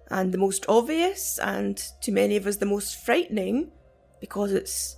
And 0.09 0.33
the 0.33 0.37
most 0.37 0.65
obvious, 0.67 1.39
and 1.39 1.77
to 2.01 2.11
many 2.11 2.35
of 2.35 2.45
us 2.45 2.57
the 2.57 2.65
most 2.65 3.03
frightening, 3.03 3.71
because 4.19 4.51
it's 4.51 4.97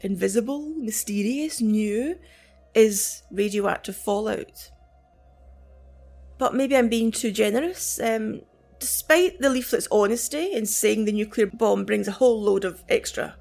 invisible, 0.00 0.74
mysterious, 0.76 1.60
new, 1.60 2.18
is 2.74 3.22
radioactive 3.30 3.96
fallout 3.96 4.70
but 6.40 6.54
maybe 6.54 6.74
I'm 6.74 6.88
being 6.88 7.12
too 7.12 7.30
generous. 7.30 8.00
Um, 8.02 8.40
despite 8.78 9.38
the 9.40 9.50
leaflet's 9.50 9.86
honesty 9.92 10.54
in 10.54 10.64
saying 10.64 11.04
the 11.04 11.12
nuclear 11.12 11.46
bomb 11.46 11.84
brings 11.84 12.08
a 12.08 12.12
whole 12.12 12.40
load 12.40 12.64
of 12.64 12.82
extra 12.88 13.36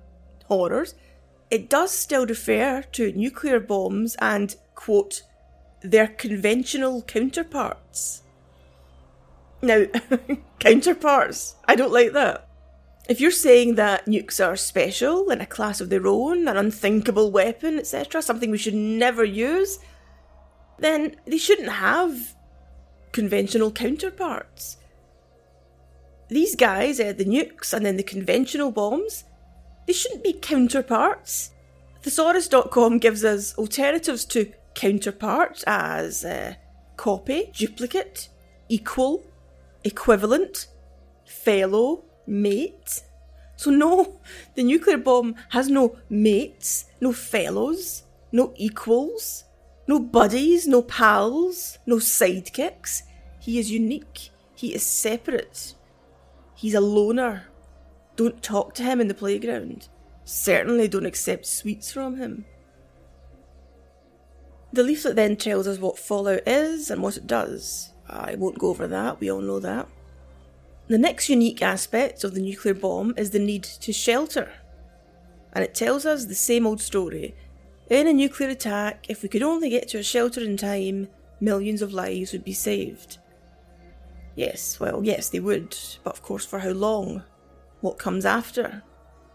horrors, 0.47 0.95
it 1.49 1.69
does 1.69 1.91
still 1.91 2.25
refer 2.25 2.83
to 2.91 3.13
nuclear 3.13 3.61
bombs 3.61 4.17
and, 4.19 4.53
quote, 4.75 5.23
their 5.81 6.07
conventional 6.07 7.01
counterparts. 7.03 8.23
Now, 9.61 9.85
counterparts, 10.59 11.55
I 11.69 11.75
don't 11.75 11.93
like 11.93 12.11
that. 12.11 12.49
If 13.07 13.21
you're 13.21 13.31
saying 13.31 13.75
that 13.75 14.07
nukes 14.07 14.45
are 14.45 14.57
special, 14.57 15.29
in 15.29 15.39
a 15.39 15.45
class 15.45 15.79
of 15.79 15.89
their 15.89 16.05
own, 16.05 16.49
an 16.49 16.57
unthinkable 16.57 17.31
weapon, 17.31 17.79
etc., 17.79 18.21
something 18.21 18.51
we 18.51 18.57
should 18.57 18.75
never 18.75 19.23
use, 19.23 19.79
then 20.79 21.15
they 21.25 21.37
shouldn't 21.37 21.69
have 21.69 22.35
conventional 23.11 23.71
counterparts. 23.71 24.77
These 26.29 26.55
guys, 26.55 26.99
uh, 26.99 27.13
the 27.13 27.25
nukes 27.25 27.73
and 27.73 27.85
then 27.85 27.97
the 27.97 28.03
conventional 28.03 28.71
bombs, 28.71 29.23
they 29.87 29.93
shouldn't 29.93 30.23
be 30.23 30.33
counterparts. 30.33 31.51
Thesaurus.com 32.03 32.99
gives 32.99 33.25
us 33.25 33.57
alternatives 33.57 34.25
to 34.25 34.51
counterpart 34.75 35.63
as 35.65 36.23
uh, 36.23 36.53
copy, 36.95 37.51
duplicate, 37.55 38.29
equal, 38.69 39.23
equivalent, 39.83 40.67
fellow, 41.25 42.03
mate. 42.27 43.01
So, 43.55 43.71
no, 43.71 44.19
the 44.55 44.63
nuclear 44.63 44.97
bomb 44.97 45.35
has 45.49 45.67
no 45.67 45.97
mates, 46.09 46.85
no 47.01 47.11
fellows, 47.11 48.03
no 48.31 48.53
equals. 48.55 49.43
No 49.89 49.99
buddies, 49.99 50.67
no 50.67 50.83
pals, 50.83 51.79
no 51.87 51.95
sidekicks. 51.95 53.01
He 53.39 53.57
is 53.57 53.71
unique. 53.71 54.29
He 54.53 54.75
is 54.75 54.85
separate. 54.85 55.73
He's 56.53 56.75
a 56.75 56.79
loner. 56.79 57.47
Don't 58.15 58.43
talk 58.43 58.75
to 58.75 58.83
him 58.83 59.01
in 59.01 59.07
the 59.07 59.15
playground. 59.15 59.87
Certainly 60.25 60.89
don't 60.89 61.07
accept 61.07 61.47
sweets 61.47 61.91
from 61.91 62.17
him. 62.17 62.45
The 64.71 64.83
leaflet 64.83 65.15
then 65.15 65.35
tells 65.35 65.67
us 65.67 65.79
what 65.79 65.97
Fallout 65.97 66.43
is 66.45 66.91
and 66.91 67.01
what 67.01 67.17
it 67.17 67.25
does. 67.25 67.91
I 68.07 68.35
won't 68.35 68.59
go 68.59 68.67
over 68.67 68.87
that, 68.87 69.19
we 69.19 69.31
all 69.31 69.41
know 69.41 69.59
that. 69.59 69.87
The 70.87 70.99
next 70.99 71.29
unique 71.29 71.63
aspect 71.63 72.23
of 72.23 72.35
the 72.35 72.41
nuclear 72.41 72.75
bomb 72.75 73.15
is 73.17 73.31
the 73.31 73.39
need 73.39 73.63
to 73.63 73.91
shelter. 73.91 74.51
And 75.51 75.63
it 75.63 75.73
tells 75.73 76.05
us 76.05 76.25
the 76.25 76.35
same 76.35 76.67
old 76.67 76.79
story 76.79 77.33
in 77.89 78.07
a 78.07 78.13
nuclear 78.13 78.49
attack, 78.49 79.05
if 79.09 79.23
we 79.23 79.29
could 79.29 79.41
only 79.41 79.69
get 79.69 79.87
to 79.89 79.97
a 79.97 80.03
shelter 80.03 80.41
in 80.41 80.57
time, 80.57 81.07
millions 81.39 81.81
of 81.81 81.93
lives 81.93 82.31
would 82.31 82.43
be 82.43 82.53
saved. 82.53 83.17
Yes, 84.35 84.79
well, 84.79 85.03
yes, 85.03 85.29
they 85.29 85.39
would, 85.39 85.75
but 86.03 86.13
of 86.13 86.21
course, 86.21 86.45
for 86.45 86.59
how 86.59 86.69
long? 86.69 87.23
What 87.81 87.97
comes 87.97 88.25
after? 88.25 88.83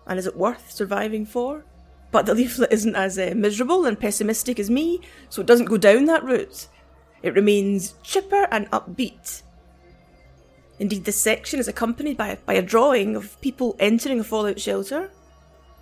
And 0.07 0.19
is 0.19 0.27
it 0.27 0.37
worth 0.37 0.71
surviving 0.71 1.27
for? 1.27 1.65
But 2.11 2.27
the 2.27 2.35
leaflet 2.35 2.73
isn't 2.73 2.95
as 2.95 3.19
uh, 3.19 3.33
miserable 3.35 3.87
and 3.87 3.99
pessimistic 3.99 4.61
as 4.61 4.71
me, 4.71 5.01
so 5.29 5.41
it 5.41 5.47
doesn't 5.47 5.67
go 5.67 5.77
down 5.77 6.05
that 6.05 6.25
route. 6.25 6.69
It 7.23 7.35
remains 7.35 7.95
chipper 8.03 8.47
and 8.51 8.71
upbeat. 8.71 9.43
Indeed, 10.79 11.05
this 11.05 11.21
section 11.21 11.59
is 11.59 11.69
accompanied 11.69 12.17
by, 12.17 12.39
by 12.47 12.55
a 12.55 12.63
drawing 12.63 13.17
of 13.17 13.41
people 13.41 13.77
entering 13.79 14.21
a 14.21 14.25
fallout 14.25 14.61
shelter. 14.61 15.11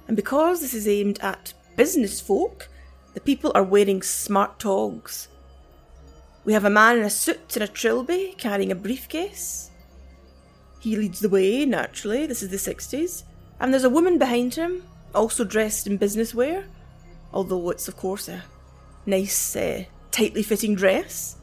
And 0.06 0.16
because 0.16 0.60
this 0.60 0.74
is 0.74 0.88
aimed 0.88 1.18
at 1.20 1.52
business 1.76 2.20
folk. 2.20 2.68
The 3.14 3.20
people 3.20 3.52
are 3.54 3.62
wearing 3.62 4.02
smart 4.02 4.58
togs. 4.58 5.28
We 6.44 6.52
have 6.54 6.64
a 6.64 6.70
man 6.70 6.98
in 6.98 7.04
a 7.04 7.10
suit 7.10 7.54
and 7.54 7.62
a 7.62 7.68
trilby 7.68 8.34
carrying 8.36 8.72
a 8.72 8.76
briefcase. 8.76 9.70
He 10.80 10.96
leads 10.96 11.20
the 11.20 11.28
way, 11.28 11.64
naturally, 11.64 12.26
this 12.26 12.42
is 12.42 12.50
the 12.50 12.56
60s. 12.56 13.22
And 13.60 13.72
there's 13.72 13.84
a 13.84 13.90
woman 13.90 14.18
behind 14.18 14.54
him, 14.54 14.82
also 15.14 15.44
dressed 15.44 15.86
in 15.86 15.96
business 15.96 16.34
wear, 16.34 16.64
although 17.32 17.70
it's, 17.70 17.86
of 17.86 17.96
course, 17.96 18.28
a 18.28 18.42
nice, 19.06 19.54
uh, 19.54 19.84
tightly 20.10 20.42
fitting 20.42 20.74
dress. 20.74 21.36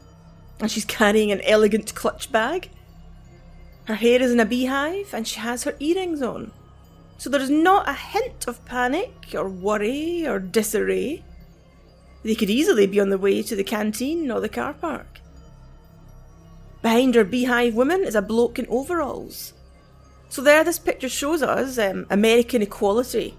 And 0.59 0.69
she's 0.69 0.83
carrying 0.83 1.31
an 1.31 1.41
elegant 1.41 1.95
clutch 1.95 2.31
bag. 2.31 2.69
Her 3.86 3.95
hair 3.95 4.21
is 4.21 4.31
in 4.31 4.41
a 4.41 4.45
beehive, 4.45 5.13
and 5.13 5.25
she 5.25 5.39
has 5.39 5.63
her 5.63 5.75
earrings 5.79 6.21
on 6.21 6.51
so 7.20 7.30
there 7.30 7.42
is 7.42 7.50
not 7.50 7.88
a 7.88 7.94
hint 7.94 8.48
of 8.48 8.64
panic 8.64 9.12
or 9.34 9.50
worry 9.50 10.26
or 10.26 10.40
disarray. 10.40 11.22
They 12.24 12.34
could 12.34 12.50
easily 12.50 12.88
be 12.88 13.02
on 13.02 13.10
their 13.10 13.20
way 13.20 13.44
to 13.44 13.58
the 13.58 13.64
canteen 13.64 14.32
or 14.32 14.40
the 14.40 14.48
car 14.48 14.74
park. 14.74 15.20
Behind 16.82 17.18
our 17.18 17.26
beehive 17.26 17.76
woman 17.76 18.06
is 18.06 18.16
a 18.16 18.22
bloke 18.22 18.58
in 18.58 18.66
overalls. 18.70 19.52
So, 20.30 20.42
there, 20.42 20.64
this 20.64 20.80
picture 20.80 21.10
shows 21.10 21.44
us 21.44 21.78
um, 21.78 22.06
American 22.10 22.62
equality. 22.62 23.36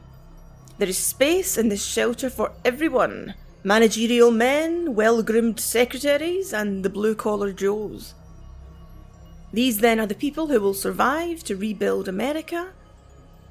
There 0.76 0.88
is 0.88 0.98
space 0.98 1.56
in 1.56 1.70
this 1.70 1.84
shelter 1.84 2.28
for 2.28 2.52
everyone 2.66 3.34
managerial 3.64 4.30
men, 4.30 4.94
well 4.94 5.22
groomed 5.22 5.58
secretaries, 5.58 6.52
and 6.52 6.84
the 6.84 6.90
blue 6.90 7.14
collar 7.14 7.50
Joes. 7.50 8.14
These 9.54 9.78
then 9.78 9.98
are 10.00 10.06
the 10.06 10.14
people 10.14 10.48
who 10.48 10.60
will 10.60 10.74
survive 10.74 11.42
to 11.44 11.56
rebuild 11.56 12.08
America 12.08 12.74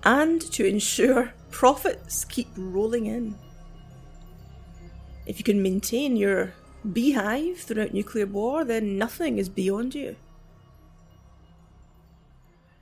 and 0.04 0.42
to 0.42 0.66
ensure 0.66 1.34
profits 1.52 2.26
keep 2.26 2.48
rolling 2.56 3.06
in. 3.08 3.36
If 5.26 5.38
you 5.38 5.44
can 5.44 5.62
maintain 5.62 6.16
your 6.16 6.54
beehive 6.94 7.60
throughout 7.60 7.94
nuclear 7.94 8.26
war, 8.26 8.64
then 8.64 8.98
nothing 8.98 9.38
is 9.38 9.50
beyond 9.50 9.94
you. 9.94 10.16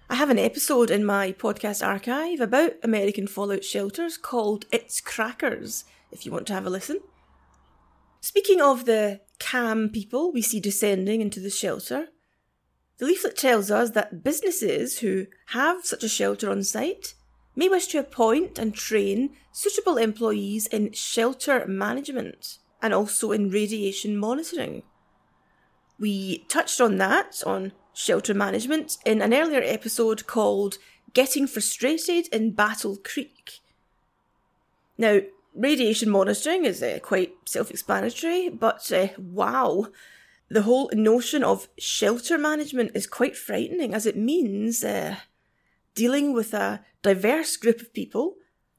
I 0.09 0.15
have 0.15 0.29
an 0.29 0.39
episode 0.39 0.89
in 0.89 1.03
my 1.03 1.33
podcast 1.33 1.85
archive 1.85 2.39
about 2.39 2.73
American 2.81 3.27
fallout 3.27 3.65
shelters 3.65 4.17
called 4.17 4.65
It's 4.71 5.01
Crackers, 5.01 5.83
if 6.11 6.25
you 6.25 6.31
want 6.31 6.47
to 6.47 6.53
have 6.53 6.65
a 6.65 6.69
listen. 6.69 7.01
Speaking 8.21 8.61
of 8.61 8.85
the 8.85 9.19
cam 9.39 9.89
people 9.89 10.31
we 10.31 10.41
see 10.41 10.59
descending 10.59 11.19
into 11.19 11.41
the 11.41 11.49
shelter, 11.49 12.07
the 12.97 13.05
leaflet 13.05 13.37
tells 13.37 13.69
us 13.69 13.91
that 13.91 14.23
businesses 14.23 14.99
who 14.99 15.27
have 15.47 15.85
such 15.85 16.03
a 16.03 16.09
shelter 16.09 16.49
on 16.49 16.63
site 16.63 17.13
may 17.55 17.69
wish 17.69 17.87
to 17.87 17.99
appoint 17.99 18.57
and 18.57 18.73
train 18.73 19.31
suitable 19.51 19.97
employees 19.97 20.67
in 20.67 20.91
shelter 20.93 21.65
management 21.67 22.57
and 22.81 22.93
also 22.93 23.31
in 23.31 23.49
radiation 23.49 24.17
monitoring. 24.17 24.83
We 25.99 26.45
touched 26.47 26.79
on 26.79 26.97
that, 26.97 27.41
on 27.45 27.71
shelter 27.93 28.33
management, 28.33 28.97
in 29.05 29.21
an 29.21 29.33
earlier 29.33 29.61
episode 29.63 30.27
called 30.27 30.77
Getting 31.13 31.47
Frustrated 31.47 32.27
in 32.27 32.51
Battle 32.51 32.97
Creek. 32.97 33.59
Now, 34.97 35.21
radiation 35.55 36.09
monitoring 36.09 36.65
is 36.65 36.83
uh, 36.83 36.99
quite 37.01 37.33
self 37.45 37.71
explanatory, 37.71 38.49
but 38.49 38.91
uh, 38.91 39.07
wow, 39.17 39.87
the 40.49 40.63
whole 40.63 40.89
notion 40.93 41.43
of 41.43 41.67
shelter 41.77 42.37
management 42.37 42.91
is 42.93 43.07
quite 43.07 43.35
frightening 43.35 43.93
as 43.93 44.05
it 44.05 44.15
means 44.15 44.83
uh, 44.83 45.17
dealing 45.93 46.33
with 46.33 46.53
a 46.53 46.85
diverse 47.01 47.57
group 47.57 47.81
of 47.81 47.93
people 47.93 48.35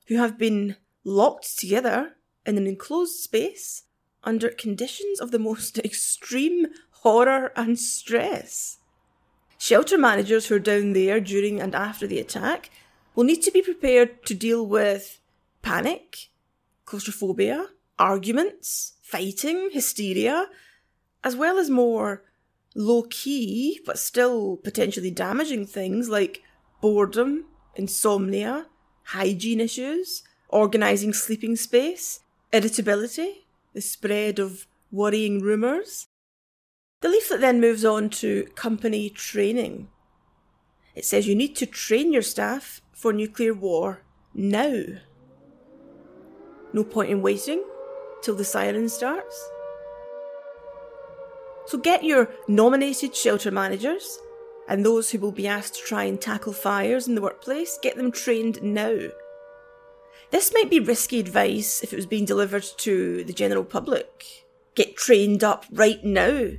who 0.07 0.17
have 0.17 0.39
been 0.39 0.77
locked 1.05 1.59
together 1.59 2.15
in 2.47 2.57
an 2.57 2.67
enclosed 2.67 3.21
space 3.21 3.85
under 4.25 4.49
conditions 4.49 5.21
of 5.21 5.31
the 5.31 5.39
most 5.39 5.79
extreme 5.85 6.67
horror 7.03 7.53
and 7.55 7.79
stress. 7.79 8.79
Shelter 9.59 9.99
managers 9.99 10.47
who 10.47 10.55
are 10.55 10.61
down 10.61 10.93
there 10.93 11.21
during 11.21 11.61
and 11.61 11.75
after 11.75 12.07
the 12.07 12.21
attack 12.21 12.71
will 13.15 13.25
need 13.25 13.43
to 13.43 13.51
be 13.51 13.61
prepared 13.61 14.25
to 14.27 14.35
deal 14.35 14.65
with 14.65 15.21
panic, 15.63 16.29
claustrophobia, 16.85 17.67
arguments, 17.99 18.95
fighting, 19.03 19.71
hysteria, 19.73 20.47
as 21.25 21.37
well 21.37 21.59
as 21.59 21.71
more 21.71 22.23
low 22.75 23.03
key 23.11 23.81
but 23.85 23.99
still 23.99 24.57
potentially 24.59 25.11
damaging 25.11 25.67
things 25.67 26.09
like 26.09 26.43
boredom, 26.81 27.47
insomnia, 27.75 28.67
hygiene 29.05 29.61
issues, 29.61 30.23
organising 30.49 31.13
sleeping 31.13 31.57
space, 31.57 32.21
irritability, 32.53 33.47
the 33.75 33.81
spread 33.81 34.39
of 34.39 34.67
worrying 34.91 35.41
rumours. 35.41 36.07
The 37.01 37.09
leaflet 37.09 37.41
then 37.41 37.61
moves 37.61 37.85
on 37.85 38.11
to 38.11 38.45
company 38.55 39.11
training. 39.11 39.89
It 40.95 41.05
says 41.05 41.29
you 41.29 41.35
need 41.35 41.55
to 41.57 41.67
train 41.67 42.13
your 42.13 42.23
staff 42.23 42.81
for 42.93 43.13
nuclear 43.13 43.55
war 43.55 44.03
now. 44.35 44.83
No 46.73 46.85
point 46.85 47.11
in 47.11 47.23
waiting 47.23 47.63
till 48.23 48.35
the 48.35 48.45
siren 48.45 48.89
starts. 48.89 49.49
So 51.69 51.77
get 51.77 52.03
your 52.03 52.31
nominated 52.49 53.15
shelter 53.15 53.51
managers 53.51 54.19
and 54.69 54.83
those 54.83 55.11
who 55.11 55.19
will 55.19 55.33
be 55.33 55.47
asked 55.47 55.75
to 55.75 55.83
try 55.83 56.05
and 56.05 56.19
tackle 56.19 56.55
fires 56.55 57.07
in 57.07 57.15
the 57.15 57.21
workplace, 57.21 57.79
get 57.83 57.95
them 57.95 58.11
trained 58.11 58.63
now. 58.63 58.97
This 60.31 60.51
might 60.55 60.71
be 60.71 60.81
risky 60.81 61.21
advice 61.21 61.83
if 61.83 61.93
it 61.93 61.97
was 61.97 62.07
being 62.07 62.25
delivered 62.25 62.65
to 62.79 63.23
the 63.25 63.35
general 63.35 63.65
public. 63.65 64.47
Get 64.77 64.97
trained 64.97 65.45
up 65.45 65.67
right 65.71 66.03
now. 66.03 66.53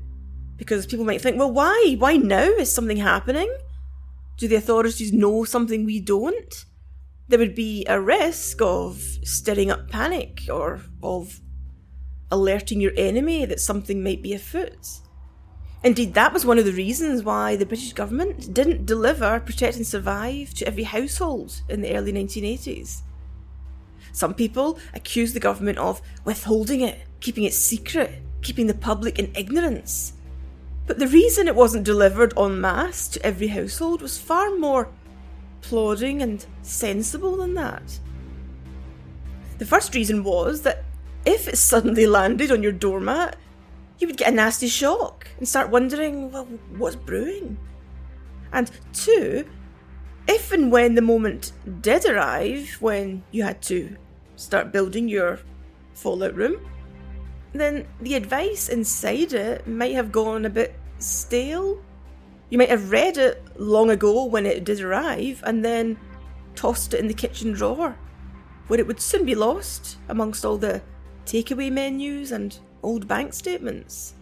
Because 0.58 0.86
people 0.86 1.06
might 1.06 1.22
think, 1.22 1.39
well, 1.39 1.52
why? 1.52 1.95
Why 1.98 2.17
now? 2.17 2.43
Is 2.43 2.72
something 2.72 2.98
happening? 2.98 3.52
Do 4.38 4.48
the 4.48 4.58
authorities 4.58 5.12
know 5.12 5.43
something 5.43 5.86
we 5.86 6.00
don't? 6.00 6.65
There 7.30 7.39
would 7.39 7.56
be 7.56 7.84
a 7.88 8.00
risk 8.00 8.62
of 8.62 9.02
stirring 9.24 9.72
up 9.72 9.89
panic 9.89 10.41
or 10.52 10.82
of 11.02 11.39
alerting 12.32 12.82
your 12.82 12.94
enemy 12.96 13.46
that 13.46 13.60
something 13.60 14.04
might 14.04 14.22
be 14.22 14.34
afoot. 14.34 15.00
Indeed, 15.84 16.13
that 16.13 16.34
was 16.34 16.46
one 16.46 16.60
of 16.60 16.65
the 16.65 16.74
reasons 16.74 17.24
why 17.24 17.56
the 17.56 17.65
British 17.65 17.94
government 17.94 18.54
didn't 18.54 18.86
deliver 18.86 19.39
Protect 19.39 19.78
and 19.78 19.88
Survive 19.88 20.54
to 20.56 20.68
every 20.68 20.84
household 20.84 21.62
in 21.70 21.82
the 21.82 21.96
early 21.96 22.12
1980s. 22.12 23.02
Some 24.12 24.34
people 24.34 24.78
accused 24.94 25.36
the 25.36 25.39
government 25.39 25.78
of 25.78 26.02
withholding 26.26 26.82
it, 26.82 27.00
keeping 27.22 27.46
it 27.46 27.54
secret, 27.54 28.22
keeping 28.42 28.68
the 28.68 28.74
public 28.74 29.20
in 29.20 29.32
ignorance. 29.36 30.13
But 30.86 31.00
the 31.00 31.08
reason 31.08 31.48
it 31.48 31.56
wasn't 31.56 31.86
delivered 31.86 32.38
en 32.38 32.60
masse 32.60 33.08
to 33.10 33.26
every 33.26 33.48
household 33.48 34.02
was 34.02 34.18
far 34.18 34.56
more 34.56 34.89
plodding 35.62 36.22
and 36.22 36.46
sensible 36.62 37.38
than 37.38 37.54
that. 37.54 38.00
The 39.60 39.65
first 39.65 39.94
reason 39.94 40.24
was 40.24 40.62
that 40.63 40.84
if 41.25 41.47
it 41.47 41.58
suddenly 41.58 42.05
landed 42.05 42.51
on 42.51 42.63
your 42.63 42.71
doormat, 42.71 43.36
you 43.99 44.08
would 44.08 44.17
get 44.17 44.32
a 44.32 44.36
nasty 44.36 44.67
shock 44.67 45.27
and 45.38 45.47
start 45.47 45.69
wondering, 45.69 46.32
well, 46.32 46.45
what's 46.77 46.95
brewing? 46.95 47.58
And 48.51 48.71
two, 48.93 49.45
if 50.27 50.51
and 50.51 50.71
when 50.71 50.95
the 50.95 51.01
moment 51.01 51.51
did 51.82 52.05
arrive 52.05 52.77
when 52.79 53.23
you 53.32 53.43
had 53.43 53.62
to 53.63 53.95
start 54.36 54.71
building 54.71 55.10
your 55.10 55.39
fallout 55.93 56.36
room, 56.36 56.65
then 57.53 57.86
the 58.01 58.15
advice 58.15 58.69
inside 58.69 59.34
it 59.34 59.67
might 59.67 59.95
have 59.95 60.12
gone 60.12 60.45
a 60.45 60.49
bit 60.49 60.75
stale. 60.99 61.82
You 62.49 62.58
might 62.58 62.69
have 62.69 62.91
read 62.91 63.17
it 63.17 63.43
long 63.58 63.89
ago 63.89 64.25
when 64.25 64.45
it 64.45 64.63
did 64.63 64.82
arrive 64.82 65.43
and 65.45 65.63
then 65.63 65.97
tossed 66.55 66.93
it 66.93 66.99
in 66.99 67.08
the 67.08 67.13
kitchen 67.13 67.51
drawer, 67.51 67.97
where 68.67 68.79
it 68.79 68.88
would 68.88 69.01
soon 69.01 69.25
be 69.25 69.36
lost 69.36 69.97
amongst 70.10 70.45
all 70.45 70.58
the 70.58 70.82
takeaway 71.30 71.72
menus 71.72 72.32
and 72.32 72.58
old 72.82 73.08
bank 73.08 73.34
statements. 73.34 74.15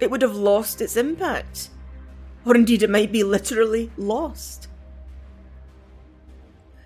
It 0.00 0.10
would 0.10 0.22
have 0.22 0.34
lost 0.34 0.80
its 0.80 0.96
impact. 0.96 1.68
Or 2.46 2.56
indeed, 2.56 2.82
it 2.82 2.90
might 2.90 3.12
be 3.12 3.22
literally 3.22 3.90
lost. 3.98 4.68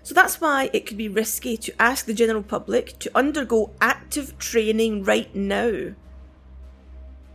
So 0.03 0.13
that's 0.13 0.39
why 0.39 0.69
it 0.73 0.85
could 0.85 0.97
be 0.97 1.09
risky 1.09 1.57
to 1.57 1.81
ask 1.81 2.05
the 2.05 2.13
general 2.13 2.43
public 2.43 2.99
to 2.99 3.11
undergo 3.15 3.71
active 3.81 4.37
training 4.37 5.03
right 5.03 5.33
now. 5.33 5.95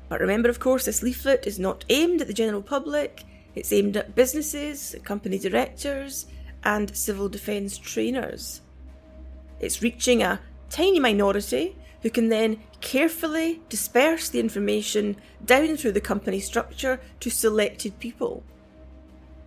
But 0.09 0.21
remember, 0.21 0.51
of 0.51 0.61
course, 0.61 0.85
this 0.85 1.03
leaflet 1.03 1.47
is 1.47 1.59
not 1.59 1.87
aimed 1.89 2.21
at 2.21 2.27
the 2.27 2.35
general 2.35 2.63
public, 2.63 3.25
it's 3.55 3.73
aimed 3.73 3.97
at 3.97 4.15
businesses, 4.15 4.95
company 5.05 5.39
directors, 5.39 6.27
and 6.65 6.95
civil 6.95 7.29
defence 7.29 7.77
trainers. 7.79 8.61
It's 9.61 9.83
reaching 9.83 10.23
a 10.23 10.41
tiny 10.71 11.01
minority 11.01 11.77
who 12.03 12.11
can 12.11 12.29
then 12.29 12.59
carefully 12.81 13.63
disperse 13.69 14.29
the 14.29 14.41
information 14.41 15.17
down 15.45 15.77
through 15.77 15.93
the 15.93 16.01
company 16.01 16.41
structure 16.41 17.01
to 17.21 17.31
selected 17.31 17.99
people 18.01 18.43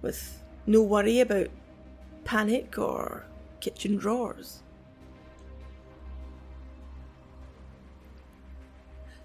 with 0.02 0.42
no 0.66 0.82
worry 0.82 1.20
about 1.20 1.48
panic 2.24 2.78
or 2.78 3.26
kitchen 3.60 3.98
drawers. 3.98 4.64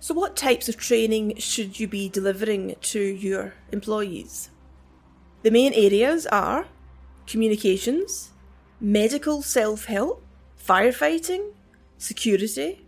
So, 0.01 0.15
what 0.15 0.35
types 0.35 0.69
of 0.69 0.77
training 0.77 1.37
should 1.37 1.79
you 1.79 1.87
be 1.87 2.09
delivering 2.09 2.75
to 2.81 3.01
your 3.01 3.55
employees? 3.71 4.51
The 5.43 5.51
main 5.51 5.73
areas 5.75 6.27
are 6.27 6.67
communications, 7.27 8.31
medical 8.81 9.43
self 9.43 9.85
help, 9.85 10.25
firefighting, 10.59 11.53
security, 11.99 12.87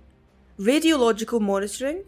radiological 0.62 1.40
monitoring, 1.40 2.04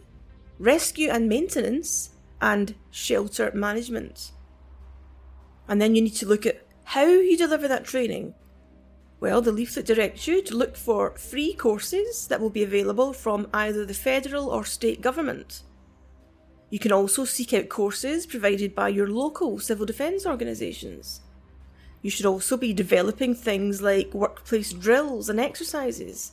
rescue 0.59 1.11
and 1.11 1.29
maintenance, 1.29 2.11
and 2.41 2.75
shelter 2.91 3.51
management. 3.55 4.31
And 5.69 5.81
then 5.81 5.95
you 5.95 6.03
need 6.03 6.17
to 6.17 6.27
look 6.27 6.47
at 6.47 6.65
how 6.85 7.07
you 7.07 7.37
deliver 7.37 7.67
that 7.69 7.85
training 7.85 8.35
Well, 9.25 9.41
the 9.41 9.53
leaflet 9.53 9.87
directs 9.87 10.27
you 10.27 10.43
to 10.43 10.55
look 10.55 10.77
for 10.77 11.17
free 11.17 11.55
courses 11.55 12.29
that 12.29 12.43
will 12.43 12.51
be 12.51 12.63
available 12.63 13.15
from 13.15 13.49
either 13.55 13.87
the 13.87 13.95
federal 13.95 14.51
or 14.51 14.67
state 14.67 15.01
government. 15.01 15.63
You 16.69 16.79
can 16.79 16.93
also 16.93 17.25
seek 17.25 17.55
out 17.55 17.71
courses 17.71 18.27
provided 18.27 18.75
by 18.75 18.91
your 18.91 19.09
local 19.09 19.59
civil 19.59 19.87
defence 19.87 20.27
organisations. 20.27 21.23
You 22.03 22.11
should 22.11 22.27
also 22.27 22.59
be 22.59 22.75
developing 22.75 23.35
things 23.35 23.81
like 23.81 24.13
workplace 24.13 24.75
drills 24.75 25.31
and 25.31 25.41
exercises. 25.41 26.33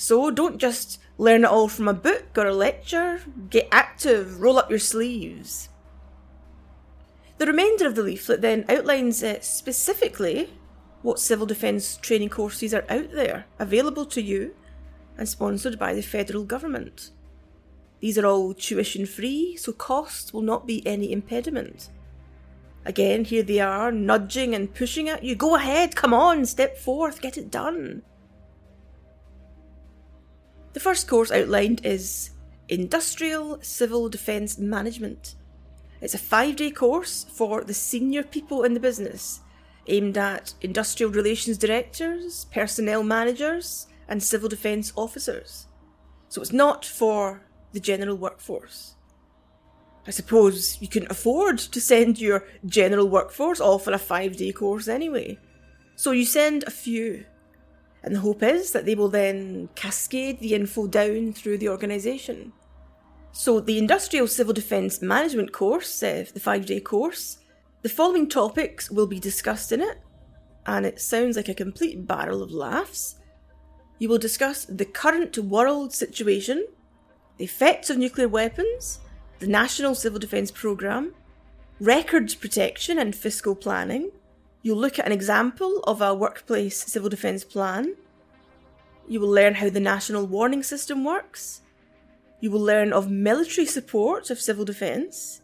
So 0.00 0.30
don't 0.30 0.58
just 0.58 1.00
learn 1.18 1.42
it 1.42 1.50
all 1.50 1.66
from 1.66 1.88
a 1.88 1.92
book 1.92 2.38
or 2.38 2.46
a 2.46 2.54
lecture, 2.54 3.20
get 3.50 3.66
active, 3.72 4.40
roll 4.40 4.56
up 4.56 4.70
your 4.70 4.78
sleeves. 4.78 5.70
The 7.38 7.46
remainder 7.46 7.88
of 7.88 7.96
the 7.96 8.04
leaflet 8.04 8.40
then 8.40 8.64
outlines 8.68 9.24
uh, 9.24 9.40
specifically 9.40 10.50
what 11.02 11.18
civil 11.18 11.46
defence 11.46 11.96
training 11.96 12.28
courses 12.28 12.72
are 12.72 12.84
out 12.88 13.10
there, 13.10 13.46
available 13.58 14.06
to 14.06 14.22
you, 14.22 14.54
and 15.16 15.28
sponsored 15.28 15.80
by 15.80 15.94
the 15.94 16.02
federal 16.02 16.44
government. 16.44 17.10
These 17.98 18.18
are 18.18 18.26
all 18.26 18.54
tuition 18.54 19.04
free, 19.04 19.56
so 19.56 19.72
cost 19.72 20.32
will 20.32 20.42
not 20.42 20.64
be 20.64 20.86
any 20.86 21.10
impediment. 21.10 21.90
Again, 22.84 23.24
here 23.24 23.42
they 23.42 23.58
are, 23.58 23.90
nudging 23.90 24.54
and 24.54 24.72
pushing 24.72 25.08
at 25.08 25.24
you. 25.24 25.34
Go 25.34 25.56
ahead, 25.56 25.96
come 25.96 26.14
on, 26.14 26.46
step 26.46 26.78
forth, 26.78 27.20
get 27.20 27.36
it 27.36 27.50
done. 27.50 28.02
The 30.74 30.80
first 30.80 31.08
course 31.08 31.30
outlined 31.30 31.84
is 31.84 32.30
Industrial 32.68 33.58
Civil 33.62 34.08
Defence 34.08 34.58
Management. 34.58 35.34
It's 36.00 36.14
a 36.14 36.18
five 36.18 36.56
day 36.56 36.70
course 36.70 37.24
for 37.24 37.62
the 37.64 37.74
senior 37.74 38.22
people 38.22 38.64
in 38.64 38.74
the 38.74 38.80
business, 38.80 39.40
aimed 39.86 40.18
at 40.18 40.54
industrial 40.60 41.10
relations 41.10 41.58
directors, 41.58 42.46
personnel 42.52 43.02
managers, 43.02 43.86
and 44.08 44.22
civil 44.22 44.48
defence 44.48 44.92
officers. 44.94 45.66
So 46.28 46.42
it's 46.42 46.52
not 46.52 46.84
for 46.84 47.42
the 47.72 47.80
general 47.80 48.16
workforce. 48.16 48.94
I 50.06 50.10
suppose 50.10 50.80
you 50.80 50.88
couldn't 50.88 51.10
afford 51.10 51.58
to 51.58 51.80
send 51.80 52.20
your 52.20 52.46
general 52.64 53.08
workforce 53.08 53.60
off 53.60 53.84
for 53.84 53.92
a 53.92 53.98
five 53.98 54.36
day 54.36 54.52
course 54.52 54.88
anyway. 54.88 55.38
So 55.96 56.12
you 56.12 56.24
send 56.24 56.64
a 56.64 56.70
few. 56.70 57.24
And 58.02 58.14
the 58.14 58.20
hope 58.20 58.42
is 58.42 58.72
that 58.72 58.84
they 58.84 58.94
will 58.94 59.08
then 59.08 59.68
cascade 59.74 60.40
the 60.40 60.54
info 60.54 60.86
down 60.86 61.32
through 61.32 61.58
the 61.58 61.68
organisation. 61.68 62.52
So, 63.32 63.60
the 63.60 63.78
Industrial 63.78 64.26
Civil 64.26 64.54
Defence 64.54 65.02
Management 65.02 65.52
course, 65.52 66.02
uh, 66.02 66.24
the 66.32 66.40
five 66.40 66.66
day 66.66 66.80
course, 66.80 67.38
the 67.82 67.88
following 67.88 68.28
topics 68.28 68.90
will 68.90 69.06
be 69.06 69.20
discussed 69.20 69.70
in 69.70 69.80
it, 69.80 69.98
and 70.66 70.84
it 70.84 71.00
sounds 71.00 71.36
like 71.36 71.48
a 71.48 71.54
complete 71.54 72.06
barrel 72.06 72.42
of 72.42 72.50
laughs. 72.50 73.16
You 73.98 74.08
will 74.08 74.18
discuss 74.18 74.64
the 74.64 74.84
current 74.84 75.38
world 75.38 75.92
situation, 75.92 76.66
the 77.36 77.44
effects 77.44 77.90
of 77.90 77.98
nuclear 77.98 78.28
weapons, 78.28 79.00
the 79.38 79.46
National 79.46 79.94
Civil 79.94 80.18
Defence 80.18 80.50
Programme, 80.50 81.14
records 81.80 82.34
protection 82.34 82.98
and 82.98 83.14
fiscal 83.14 83.54
planning. 83.54 84.10
You'll 84.62 84.78
look 84.78 84.98
at 84.98 85.06
an 85.06 85.12
example 85.12 85.80
of 85.84 86.00
a 86.00 86.14
workplace 86.14 86.76
civil 86.84 87.08
defence 87.08 87.44
plan. 87.44 87.94
You 89.06 89.20
will 89.20 89.30
learn 89.30 89.54
how 89.54 89.70
the 89.70 89.80
National 89.80 90.26
Warning 90.26 90.62
System 90.62 91.04
works. 91.04 91.62
You 92.40 92.50
will 92.50 92.60
learn 92.60 92.92
of 92.92 93.10
military 93.10 93.66
support 93.66 94.30
of 94.30 94.40
civil 94.40 94.64
defence. 94.64 95.42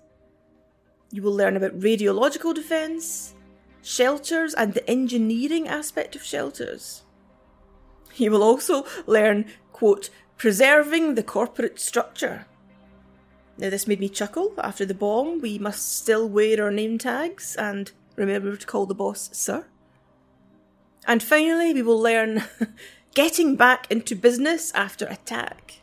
You 1.11 1.23
will 1.23 1.35
learn 1.35 1.57
about 1.57 1.79
radiological 1.79 2.55
defence, 2.55 3.35
shelters, 3.83 4.53
and 4.55 4.75
the 4.75 4.89
engineering 4.91 5.69
aspect 5.69 6.17
of 6.17 6.23
shelters. 6.23 7.03
You 8.17 8.31
will 8.31 8.43
also 8.43 8.85
learn, 9.07 9.47
quote, 9.73 10.11
preserving 10.37 11.15
the 11.15 11.23
corporate 11.23 11.81
structure. 11.81 12.47
Now, 13.59 13.71
this 13.71 13.87
made 13.87 14.01
me 14.01 14.09
chuckle. 14.09 14.53
After 14.59 14.85
the 14.85 14.95
bomb, 14.95 15.41
we 15.41 15.59
must 15.59 15.97
still 15.97 16.29
wear 16.29 16.63
our 16.65 16.71
name 16.73 16.99
tags 16.99 17.55
and 17.57 17.93
remember 18.17 18.57
to 18.57 18.67
call 18.67 18.87
the 18.87 18.95
boss 18.95 19.31
sir. 19.33 19.67
And 21.07 21.23
finally, 21.23 21.75
we 21.75 21.83
will 21.83 22.01
learn 22.01 22.45
getting 23.15 23.57
back 23.57 23.91
into 23.91 24.17
business 24.17 24.73
after 24.73 25.07
attack. 25.07 25.81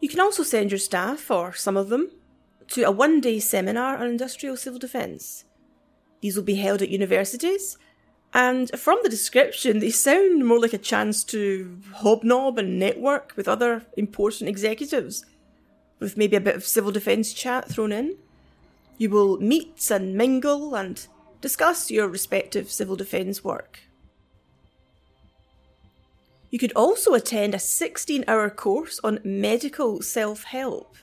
You 0.00 0.08
can 0.08 0.20
also 0.20 0.44
send 0.44 0.70
your 0.70 0.78
staff, 0.78 1.30
or 1.30 1.52
some 1.52 1.76
of 1.76 1.88
them, 1.88 2.10
to 2.68 2.82
a 2.82 2.90
one 2.90 3.20
day 3.20 3.40
seminar 3.40 3.96
on 3.96 4.06
industrial 4.06 4.56
civil 4.56 4.78
defence. 4.78 5.44
These 6.20 6.36
will 6.36 6.44
be 6.44 6.54
held 6.54 6.82
at 6.82 6.88
universities, 6.88 7.76
and 8.32 8.70
from 8.78 8.98
the 9.02 9.08
description, 9.08 9.78
they 9.78 9.90
sound 9.90 10.46
more 10.46 10.60
like 10.60 10.72
a 10.72 10.78
chance 10.78 11.24
to 11.24 11.80
hobnob 11.94 12.58
and 12.58 12.78
network 12.78 13.32
with 13.36 13.48
other 13.48 13.86
important 13.96 14.48
executives, 14.48 15.24
with 15.98 16.16
maybe 16.16 16.36
a 16.36 16.40
bit 16.40 16.56
of 16.56 16.64
civil 16.64 16.92
defence 16.92 17.32
chat 17.32 17.68
thrown 17.68 17.90
in. 17.90 18.18
You 18.98 19.10
will 19.10 19.38
meet 19.38 19.90
and 19.90 20.14
mingle 20.14 20.74
and 20.74 21.06
discuss 21.40 21.90
your 21.90 22.08
respective 22.08 22.70
civil 22.70 22.96
defence 22.96 23.44
work. 23.44 23.80
You 26.50 26.58
could 26.58 26.72
also 26.74 27.14
attend 27.14 27.54
a 27.54 27.58
16 27.58 28.24
hour 28.26 28.50
course 28.50 28.98
on 29.04 29.20
medical 29.22 30.02
self 30.02 30.44
help. 30.44 30.96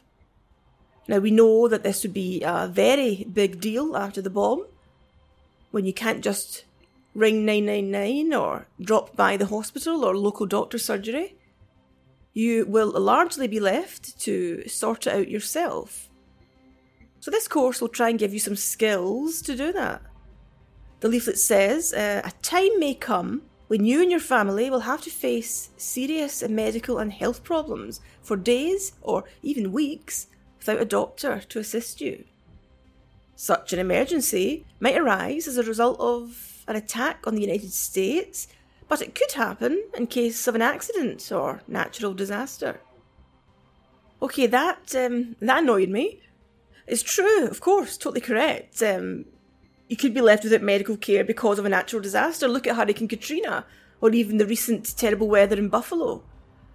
Now, 1.07 1.19
we 1.19 1.31
know 1.31 1.67
that 1.67 1.83
this 1.83 2.03
would 2.03 2.13
be 2.13 2.41
a 2.43 2.67
very 2.67 3.27
big 3.31 3.61
deal 3.61 3.95
after 3.95 4.21
the 4.21 4.29
bomb, 4.29 4.65
when 5.69 5.85
you 5.85 5.93
can't 5.93 6.23
just 6.23 6.65
ring 7.13 7.45
999 7.45 8.33
or 8.33 8.67
drop 8.81 9.15
by 9.15 9.37
the 9.37 9.45
hospital 9.45 10.03
or 10.03 10.17
local 10.17 10.45
doctor 10.45 10.77
surgery. 10.77 11.35
You 12.33 12.65
will 12.65 12.91
largely 12.99 13.47
be 13.47 13.59
left 13.59 14.19
to 14.21 14.67
sort 14.67 15.07
it 15.07 15.13
out 15.13 15.29
yourself. 15.29 16.09
So, 17.25 17.31
this 17.31 17.47
course 17.47 17.81
will 17.81 17.89
try 17.89 18.09
and 18.09 18.19
give 18.19 18.33
you 18.33 18.39
some 18.39 18.55
skills 18.55 19.41
to 19.41 19.55
do 19.55 19.73
that. 19.73 20.03
The 20.99 21.07
leaflet 21.07 21.39
says 21.39 21.91
uh, 21.91 22.21
a 22.23 22.29
time 22.43 22.79
may 22.79 22.93
come 22.93 23.41
when 23.65 23.83
you 23.83 23.99
and 23.99 24.11
your 24.11 24.19
family 24.19 24.69
will 24.69 24.81
have 24.81 25.01
to 25.01 25.09
face 25.09 25.71
serious 25.75 26.47
medical 26.47 26.99
and 26.99 27.11
health 27.11 27.43
problems 27.43 27.99
for 28.21 28.37
days 28.37 28.91
or 29.01 29.23
even 29.41 29.71
weeks 29.71 30.27
without 30.59 30.79
a 30.79 30.85
doctor 30.85 31.39
to 31.49 31.57
assist 31.57 31.99
you. 31.99 32.25
Such 33.35 33.73
an 33.73 33.79
emergency 33.79 34.67
might 34.79 34.95
arise 34.95 35.47
as 35.47 35.57
a 35.57 35.63
result 35.63 35.99
of 35.99 36.63
an 36.67 36.75
attack 36.75 37.25
on 37.25 37.33
the 37.33 37.41
United 37.41 37.73
States, 37.73 38.49
but 38.87 39.01
it 39.01 39.15
could 39.15 39.31
happen 39.31 39.83
in 39.97 40.05
case 40.05 40.47
of 40.47 40.53
an 40.53 40.61
accident 40.61 41.31
or 41.31 41.63
natural 41.67 42.13
disaster. 42.13 42.81
Okay, 44.21 44.45
that 44.45 44.95
um, 44.95 45.35
that 45.41 45.63
annoyed 45.63 45.89
me. 45.89 46.21
It's 46.87 47.03
true, 47.03 47.47
of 47.47 47.61
course, 47.61 47.97
totally 47.97 48.21
correct. 48.21 48.81
Um, 48.81 49.25
you 49.87 49.95
could 49.95 50.13
be 50.13 50.21
left 50.21 50.43
without 50.43 50.61
medical 50.61 50.97
care 50.97 51.23
because 51.23 51.59
of 51.59 51.65
a 51.65 51.69
natural 51.69 52.01
disaster. 52.01 52.47
Look 52.47 52.67
at 52.67 52.75
Hurricane 52.75 53.07
Katrina, 53.07 53.65
or 54.01 54.11
even 54.11 54.37
the 54.37 54.45
recent 54.45 54.95
terrible 54.97 55.27
weather 55.27 55.57
in 55.57 55.69
Buffalo. 55.69 56.23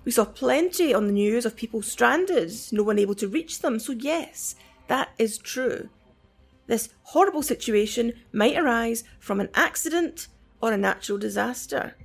We 0.05 0.13
saw 0.13 0.25
plenty 0.25 0.95
on 0.95 1.07
the 1.07 1.13
news 1.13 1.45
of 1.45 1.57
people 1.57 1.83
stranded, 1.83 2.53
no 2.73 2.83
one 2.83 2.99
able 2.99 3.15
to 3.17 3.29
reach 3.29 3.61
them. 3.61 3.79
So, 3.79 3.93
yes, 3.93 4.55
that 4.89 5.11
is 5.19 5.39
true. 5.39 5.91
This 6.67 6.89
horrible 7.03 7.43
situation 7.43 8.15
might 8.33 8.57
arise 8.57 9.05
from 9.19 9.41
an 9.41 9.51
accident 9.55 10.29
or 10.63 10.73
a 10.73 10.79
natural 10.79 11.19
disaster. 11.19 11.97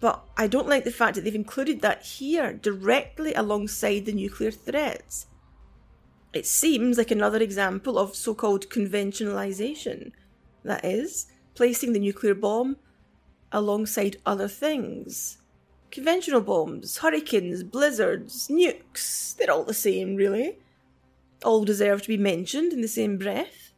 But 0.00 0.22
I 0.36 0.46
don't 0.46 0.68
like 0.68 0.84
the 0.84 0.90
fact 0.90 1.14
that 1.14 1.24
they've 1.24 1.34
included 1.34 1.80
that 1.80 2.02
here, 2.02 2.52
directly 2.52 3.32
alongside 3.34 4.04
the 4.04 4.12
nuclear 4.12 4.50
threats. 4.50 5.26
It 6.36 6.44
seems 6.44 6.98
like 6.98 7.10
another 7.10 7.38
example 7.38 7.98
of 7.98 8.14
so 8.14 8.34
called 8.34 8.68
conventionalization. 8.68 10.12
That 10.64 10.84
is, 10.84 11.28
placing 11.54 11.94
the 11.94 11.98
nuclear 11.98 12.34
bomb 12.34 12.76
alongside 13.52 14.18
other 14.26 14.46
things. 14.46 15.38
Conventional 15.90 16.42
bombs, 16.42 16.98
hurricanes, 16.98 17.62
blizzards, 17.62 18.48
nukes, 18.48 19.34
they're 19.34 19.50
all 19.50 19.64
the 19.64 19.72
same, 19.72 20.14
really. 20.14 20.58
All 21.42 21.64
deserve 21.64 22.02
to 22.02 22.08
be 22.08 22.18
mentioned 22.18 22.74
in 22.74 22.82
the 22.82 22.86
same 22.86 23.16
breath. 23.16 23.72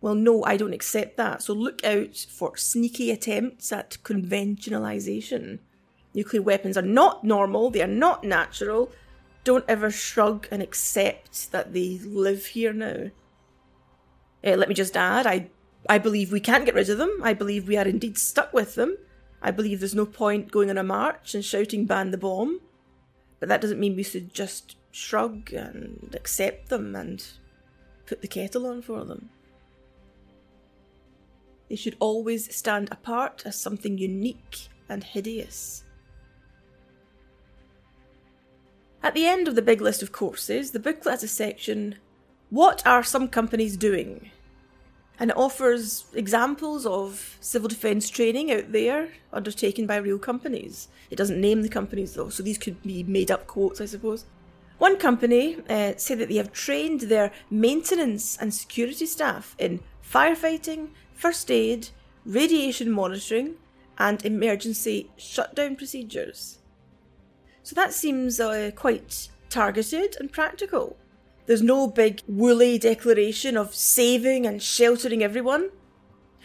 Well, 0.00 0.14
no, 0.14 0.42
I 0.44 0.56
don't 0.56 0.72
accept 0.72 1.18
that, 1.18 1.42
so 1.42 1.52
look 1.52 1.84
out 1.84 2.16
for 2.16 2.56
sneaky 2.56 3.10
attempts 3.10 3.72
at 3.72 3.98
conventionalization. 4.04 5.58
Nuclear 6.14 6.40
weapons 6.40 6.78
are 6.78 6.92
not 7.02 7.24
normal, 7.24 7.68
they 7.68 7.82
are 7.82 7.86
not 7.86 8.24
natural, 8.24 8.90
don't 9.48 9.64
ever 9.66 9.90
shrug 9.90 10.46
and 10.50 10.62
accept 10.62 11.52
that 11.52 11.72
they 11.72 11.98
live 12.04 12.44
here 12.48 12.74
now. 12.74 13.10
Uh, 14.44 14.56
let 14.56 14.68
me 14.68 14.74
just 14.74 14.94
add, 14.94 15.26
I, 15.26 15.48
I 15.88 15.96
believe 15.96 16.30
we 16.30 16.38
can't 16.38 16.66
get 16.66 16.74
rid 16.74 16.90
of 16.90 16.98
them. 16.98 17.18
I 17.22 17.32
believe 17.32 17.66
we 17.66 17.78
are 17.78 17.88
indeed 17.88 18.18
stuck 18.18 18.52
with 18.52 18.74
them. 18.74 18.98
I 19.40 19.50
believe 19.50 19.80
there's 19.80 19.94
no 19.94 20.04
point 20.04 20.50
going 20.50 20.68
on 20.68 20.76
a 20.76 20.82
march 20.82 21.34
and 21.34 21.42
shouting 21.42 21.86
ban 21.86 22.10
the 22.10 22.18
bomb. 22.18 22.60
But 23.40 23.48
that 23.48 23.62
doesn't 23.62 23.80
mean 23.80 23.96
we 23.96 24.02
should 24.02 24.34
just 24.34 24.76
shrug 24.90 25.50
and 25.54 26.14
accept 26.14 26.68
them 26.68 26.94
and 26.94 27.26
put 28.04 28.20
the 28.20 28.28
kettle 28.28 28.66
on 28.66 28.82
for 28.82 29.02
them. 29.06 29.30
They 31.70 31.76
should 31.76 31.96
always 32.00 32.54
stand 32.54 32.90
apart 32.92 33.44
as 33.46 33.58
something 33.58 33.96
unique 33.96 34.68
and 34.90 35.02
hideous. 35.02 35.84
At 39.08 39.14
the 39.14 39.24
end 39.24 39.48
of 39.48 39.54
the 39.54 39.62
big 39.62 39.80
list 39.80 40.02
of 40.02 40.12
courses, 40.12 40.72
the 40.72 40.78
booklet 40.78 41.12
has 41.12 41.22
a 41.22 41.28
section 41.28 41.94
What 42.50 42.86
are 42.86 43.02
some 43.02 43.28
companies 43.28 43.78
doing? 43.78 44.30
And 45.18 45.30
it 45.30 45.36
offers 45.38 46.04
examples 46.12 46.84
of 46.84 47.38
civil 47.40 47.70
defence 47.70 48.10
training 48.10 48.52
out 48.52 48.70
there 48.70 49.08
undertaken 49.32 49.86
by 49.86 49.96
real 49.96 50.18
companies. 50.18 50.88
It 51.08 51.16
doesn't 51.16 51.40
name 51.40 51.62
the 51.62 51.70
companies 51.70 52.12
though, 52.12 52.28
so 52.28 52.42
these 52.42 52.58
could 52.58 52.82
be 52.82 53.02
made 53.02 53.30
up 53.30 53.46
quotes, 53.46 53.80
I 53.80 53.86
suppose. 53.86 54.26
One 54.76 54.98
company 54.98 55.56
uh, 55.70 55.94
say 55.96 56.14
that 56.14 56.28
they 56.28 56.36
have 56.36 56.52
trained 56.52 57.00
their 57.00 57.32
maintenance 57.48 58.36
and 58.36 58.52
security 58.52 59.06
staff 59.06 59.56
in 59.58 59.80
firefighting, 60.06 60.90
first 61.14 61.50
aid, 61.50 61.88
radiation 62.26 62.90
monitoring, 62.90 63.54
and 63.96 64.22
emergency 64.26 65.08
shutdown 65.16 65.76
procedures. 65.76 66.57
So 67.68 67.74
that 67.74 67.92
seems 67.92 68.40
uh, 68.40 68.70
quite 68.74 69.28
targeted 69.50 70.16
and 70.18 70.32
practical. 70.32 70.96
There's 71.44 71.60
no 71.60 71.86
big 71.86 72.22
woolly 72.26 72.78
declaration 72.78 73.58
of 73.58 73.74
saving 73.74 74.46
and 74.46 74.62
sheltering 74.62 75.22
everyone. 75.22 75.68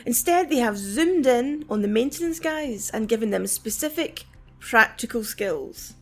Instead, 0.05 0.49
they 0.49 0.57
have 0.57 0.77
zoomed 0.77 1.25
in 1.25 1.63
on 1.69 1.81
the 1.81 1.87
maintenance 1.87 2.41
guys 2.41 2.89
and 2.89 3.07
given 3.07 3.29
them 3.29 3.47
specific 3.47 4.25
practical 4.59 5.23
skills. 5.23 5.93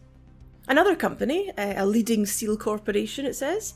Another 0.68 0.96
company, 0.96 1.52
a 1.56 1.86
leading 1.86 2.26
steel 2.26 2.58
corporation, 2.58 3.24
it 3.28 3.36
says, 3.36 3.76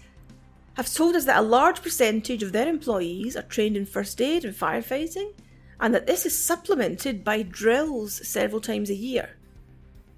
have 0.77 0.91
told 0.91 1.15
us 1.15 1.25
that 1.25 1.37
a 1.37 1.43
large 1.43 1.83
percentage 1.83 2.41
of 2.41 2.53
their 2.53 2.67
employees 2.67 3.37
are 3.37 3.43
trained 3.43 3.77
in 3.77 3.85
first 3.85 4.19
aid 4.19 4.45
and 4.45 4.55
firefighting, 4.55 5.33
and 5.79 5.93
that 5.93 6.07
this 6.07 6.25
is 6.25 6.43
supplemented 6.43 7.23
by 7.23 7.43
drills 7.43 8.27
several 8.27 8.61
times 8.61 8.89
a 8.89 8.95
year. 8.95 9.37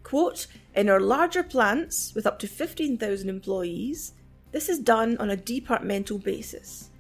Quote, 0.08 0.48
in 0.74 0.88
our 0.88 1.02
larger 1.02 1.44
plants 1.44 2.16
with 2.16 2.26
up 2.26 2.40
to 2.40 2.48
15,000 2.48 3.28
employees, 3.28 4.14
this 4.54 4.70
is 4.70 4.80
done 4.80 5.18
on 5.18 5.30
a 5.30 5.36
departmental 5.36 6.18
basis. 6.18 6.92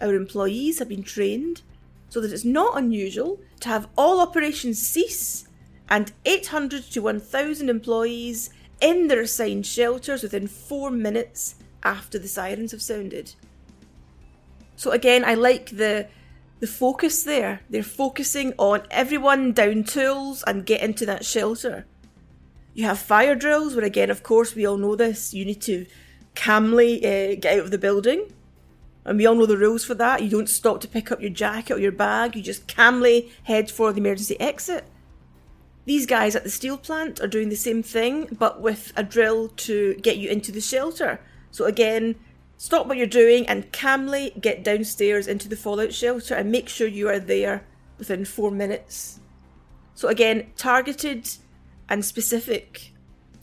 Our 0.00 0.16
employees 0.16 0.80
have 0.80 0.88
been 0.88 1.04
trained 1.04 1.62
so 2.08 2.20
that 2.20 2.32
it's 2.32 2.44
not 2.44 2.76
unusual 2.76 3.38
to 3.60 3.68
have 3.68 3.86
all 3.96 4.20
operations 4.20 4.84
cease 4.84 5.46
and 5.88 6.10
800 6.24 6.82
to 6.90 7.02
1,000 7.02 7.70
employees 7.70 8.50
in 8.80 9.06
their 9.06 9.20
assigned 9.20 9.64
shelters 9.64 10.24
within 10.24 10.48
four 10.48 10.90
minutes 10.90 11.54
after 11.84 12.18
the 12.18 12.26
sirens 12.26 12.72
have 12.72 12.82
sounded. 12.82 13.32
So 14.74 14.90
again, 14.90 15.24
I 15.24 15.34
like 15.34 15.66
the 15.70 16.08
the 16.58 16.66
focus 16.66 17.22
there. 17.22 17.60
They're 17.70 17.84
focusing 17.84 18.54
on 18.58 18.82
everyone 18.90 19.52
down 19.52 19.84
tools 19.84 20.42
and 20.44 20.66
get 20.66 20.80
into 20.80 21.06
that 21.06 21.24
shelter. 21.24 21.86
You 22.74 22.84
have 22.84 22.98
fire 22.98 23.34
drills, 23.34 23.74
where 23.74 23.84
again, 23.84 24.10
of 24.10 24.22
course, 24.22 24.54
we 24.54 24.66
all 24.66 24.76
know 24.76 24.96
this. 24.96 25.32
You 25.32 25.44
need 25.44 25.62
to 25.62 25.86
calmly 26.34 26.98
uh, 26.98 27.36
get 27.40 27.58
out 27.58 27.64
of 27.64 27.70
the 27.70 27.78
building, 27.78 28.32
and 29.04 29.16
we 29.16 29.26
all 29.26 29.36
know 29.36 29.46
the 29.46 29.56
rules 29.56 29.84
for 29.84 29.94
that. 29.94 30.22
You 30.22 30.28
don't 30.28 30.48
stop 30.48 30.80
to 30.80 30.88
pick 30.88 31.12
up 31.12 31.20
your 31.20 31.30
jacket 31.30 31.74
or 31.74 31.78
your 31.78 31.92
bag. 31.92 32.34
You 32.34 32.42
just 32.42 32.66
calmly 32.66 33.32
head 33.44 33.70
for 33.70 33.92
the 33.92 34.00
emergency 34.00 34.38
exit. 34.40 34.84
These 35.84 36.06
guys 36.06 36.34
at 36.34 36.44
the 36.44 36.50
steel 36.50 36.78
plant 36.78 37.20
are 37.20 37.28
doing 37.28 37.50
the 37.50 37.56
same 37.56 37.82
thing, 37.82 38.36
but 38.38 38.60
with 38.60 38.92
a 38.96 39.02
drill 39.02 39.48
to 39.48 39.94
get 39.96 40.16
you 40.16 40.30
into 40.30 40.50
the 40.50 40.60
shelter. 40.60 41.20
So 41.50 41.66
again, 41.66 42.16
stop 42.56 42.86
what 42.86 42.96
you're 42.96 43.06
doing 43.06 43.46
and 43.46 43.70
calmly 43.70 44.32
get 44.40 44.64
downstairs 44.64 45.28
into 45.28 45.48
the 45.48 45.56
fallout 45.56 45.92
shelter 45.92 46.34
and 46.34 46.50
make 46.50 46.68
sure 46.68 46.88
you 46.88 47.08
are 47.08 47.20
there 47.20 47.66
within 47.98 48.24
four 48.24 48.50
minutes. 48.50 49.20
So 49.94 50.08
again, 50.08 50.50
targeted 50.56 51.28
and 51.88 52.04
specific. 52.04 52.92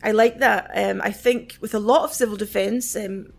I 0.03 0.11
like 0.11 0.39
that. 0.39 0.71
Um, 0.73 1.01
I 1.03 1.11
think 1.11 1.57
with 1.61 1.73
a 1.73 1.79
lot 1.79 2.03
of 2.03 2.13
civil 2.13 2.35
defence, 2.35 2.95
um, 2.95 3.33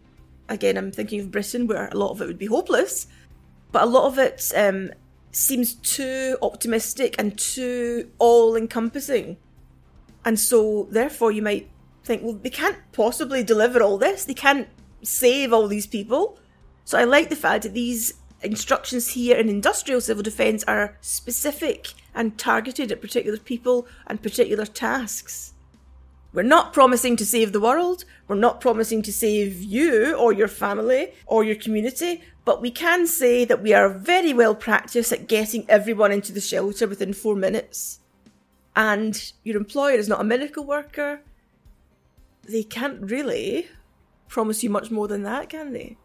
again, 0.49 0.77
I'm 0.77 0.93
thinking 0.93 1.21
of 1.21 1.31
Britain 1.31 1.67
where 1.67 1.89
a 1.89 1.97
lot 1.97 2.11
of 2.11 2.23
it 2.23 2.27
would 2.27 2.39
be 2.39 2.47
hopeless, 2.47 3.07
but 3.73 3.83
a 3.83 3.87
lot 3.87 4.07
of 4.07 4.19
it 4.19 4.53
um, 4.57 4.91
seems 5.33 5.75
too 5.75 6.37
optimistic 6.43 7.17
and 7.19 7.37
too 7.39 8.11
all 8.19 8.55
encompassing. 8.55 9.39
And 10.25 10.39
so, 10.39 10.87
therefore, 10.91 11.33
you 11.33 11.43
might 11.43 11.69
think, 12.05 12.23
well, 12.23 12.35
they 12.35 12.51
can't 12.51 12.79
possibly 12.93 13.43
deliver 13.43 13.83
all 13.83 13.99
this. 13.99 14.25
They 14.25 14.35
can't 14.35 14.69
save 15.03 15.53
all 15.53 15.67
these 15.67 15.87
people. 15.87 16.39
So, 16.85 16.97
I 16.97 17.05
like 17.05 17.29
the 17.29 17.37
fact 17.37 17.65
that 17.65 17.75
these 17.75 18.15
instructions 18.43 19.09
here 19.09 19.37
in 19.37 19.49
industrial 19.49 20.01
civil 20.01 20.23
defence 20.23 20.63
are 20.65 20.97
specific 21.01 21.95
and 22.15 22.39
targeted 22.39 22.93
at 22.93 23.01
particular 23.01 23.39
people 23.39 23.87
and 24.07 24.23
particular 24.23 24.67
tasks. 24.67 25.55
We're 26.33 26.43
not 26.43 26.73
promising 26.73 27.17
to 27.17 27.27
save 27.27 27.53
the 27.53 27.61
world. 27.61 28.05
We're 28.27 28.37
not 28.37 28.61
promising 28.61 29.03
to 29.03 29.13
save 29.13 29.63
you 29.63 30.15
or 30.15 30.33
your 30.33 30.49
family 30.49 31.13
or 31.27 31.45
your 31.45 31.57
community, 31.57 32.23
but 32.45 32.63
we 32.63 32.71
can 32.71 33.07
say 33.07 33.45
that 33.45 33.63
we 33.63 33.75
are 33.75 33.91
very 33.91 34.33
well 34.33 34.55
practiced 34.55 35.13
at 35.13 35.29
getting 35.29 35.69
everyone 35.69 36.11
into 36.11 36.33
the 36.33 36.41
shelter 36.41 36.87
within 36.87 37.13
four 37.13 37.37
minutes. 37.37 38.01
And 38.75 39.33
your 39.45 39.59
employer 39.59 39.97
is 39.97 40.09
not 40.09 40.23
a 40.23 40.25
miracle 40.25 40.65
worker. 40.65 41.21
They 42.49 42.63
can't 42.63 43.11
really 43.11 43.69
promise 44.29 44.63
you 44.63 44.71
much 44.71 44.91
more 44.91 45.07
than 45.07 45.25
that, 45.25 45.51
can 45.51 45.75
they? 45.75 45.99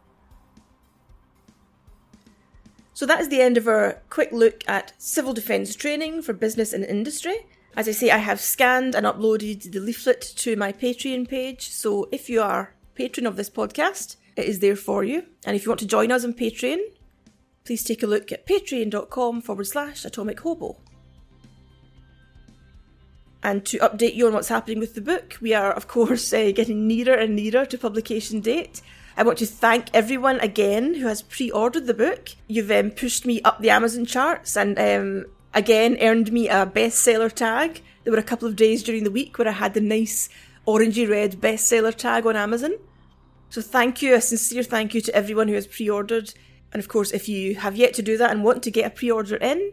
So 2.98 3.06
that 3.06 3.20
is 3.20 3.28
the 3.28 3.40
end 3.40 3.56
of 3.56 3.68
our 3.68 4.02
quick 4.10 4.32
look 4.32 4.64
at 4.66 4.92
civil 4.98 5.32
defence 5.32 5.76
training 5.76 6.20
for 6.22 6.32
business 6.32 6.72
and 6.72 6.84
industry. 6.84 7.46
As 7.76 7.86
I 7.86 7.92
say, 7.92 8.10
I 8.10 8.16
have 8.16 8.40
scanned 8.40 8.96
and 8.96 9.06
uploaded 9.06 9.70
the 9.70 9.78
leaflet 9.78 10.20
to 10.38 10.56
my 10.56 10.72
Patreon 10.72 11.28
page. 11.28 11.70
So 11.70 12.08
if 12.10 12.28
you 12.28 12.42
are 12.42 12.74
patron 12.96 13.24
of 13.24 13.36
this 13.36 13.50
podcast, 13.50 14.16
it 14.34 14.46
is 14.46 14.58
there 14.58 14.74
for 14.74 15.04
you. 15.04 15.26
And 15.46 15.54
if 15.54 15.64
you 15.64 15.70
want 15.70 15.78
to 15.78 15.86
join 15.86 16.10
us 16.10 16.24
on 16.24 16.32
Patreon, 16.32 16.80
please 17.64 17.84
take 17.84 18.02
a 18.02 18.08
look 18.08 18.32
at 18.32 18.48
patreon.com 18.48 19.42
forward 19.42 19.68
slash 19.68 20.04
atomic 20.04 20.40
hobo. 20.40 20.80
And 23.44 23.64
to 23.66 23.78
update 23.78 24.16
you 24.16 24.26
on 24.26 24.32
what's 24.32 24.48
happening 24.48 24.80
with 24.80 24.96
the 24.96 25.00
book, 25.00 25.38
we 25.40 25.54
are, 25.54 25.70
of 25.70 25.86
course, 25.86 26.32
uh, 26.32 26.50
getting 26.52 26.88
nearer 26.88 27.14
and 27.14 27.36
nearer 27.36 27.64
to 27.64 27.78
publication 27.78 28.40
date. 28.40 28.82
I 29.18 29.24
want 29.24 29.38
to 29.38 29.46
thank 29.46 29.88
everyone 29.92 30.38
again 30.38 30.94
who 30.94 31.08
has 31.08 31.22
pre 31.22 31.50
ordered 31.50 31.88
the 31.88 31.92
book. 31.92 32.28
You've 32.46 32.70
um, 32.70 32.92
pushed 32.92 33.26
me 33.26 33.42
up 33.42 33.58
the 33.58 33.70
Amazon 33.70 34.06
charts 34.06 34.56
and 34.56 34.78
um, 34.78 35.26
again 35.52 35.98
earned 36.00 36.30
me 36.30 36.48
a 36.48 36.64
bestseller 36.64 37.32
tag. 37.32 37.82
There 38.04 38.12
were 38.12 38.20
a 38.20 38.22
couple 38.22 38.46
of 38.46 38.54
days 38.54 38.84
during 38.84 39.02
the 39.02 39.10
week 39.10 39.36
where 39.36 39.48
I 39.48 39.52
had 39.52 39.74
the 39.74 39.80
nice 39.80 40.28
orangey 40.68 41.10
red 41.10 41.40
bestseller 41.40 41.92
tag 41.92 42.26
on 42.26 42.36
Amazon. 42.36 42.74
So 43.50 43.60
thank 43.60 44.02
you, 44.02 44.14
a 44.14 44.20
sincere 44.20 44.62
thank 44.62 44.94
you 44.94 45.00
to 45.00 45.14
everyone 45.16 45.48
who 45.48 45.54
has 45.54 45.66
pre-ordered. 45.66 46.32
And 46.72 46.78
of 46.78 46.86
course, 46.86 47.10
if 47.10 47.28
you 47.28 47.56
have 47.56 47.74
yet 47.74 47.94
to 47.94 48.02
do 48.02 48.16
that 48.18 48.30
and 48.30 48.44
want 48.44 48.62
to 48.62 48.70
get 48.70 48.86
a 48.86 48.90
pre-order 48.90 49.34
in, 49.38 49.72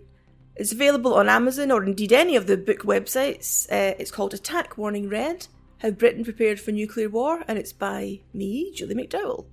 it's 0.55 0.71
available 0.71 1.13
on 1.13 1.29
Amazon 1.29 1.69
or 1.69 1.84
indeed 1.84 2.12
any 2.12 2.36
of 2.36 2.47
the 2.47 2.58
book 2.58 2.79
websites. 2.79 3.71
Uh, 3.71 3.93
it's 3.99 4.10
called 4.10 4.34
Attack 4.34 4.75
Warning 4.75 5.08
Red: 5.08 5.45
How 5.79 5.91
Britain 5.91 6.23
Prepared 6.23 6.59
for 6.59 6.71
Nuclear 6.71 7.09
War, 7.09 7.43
and 7.47 7.57
it's 7.57 7.73
by 7.73 8.21
me, 8.33 8.71
Julie 8.73 8.95
McDowell. 8.95 9.45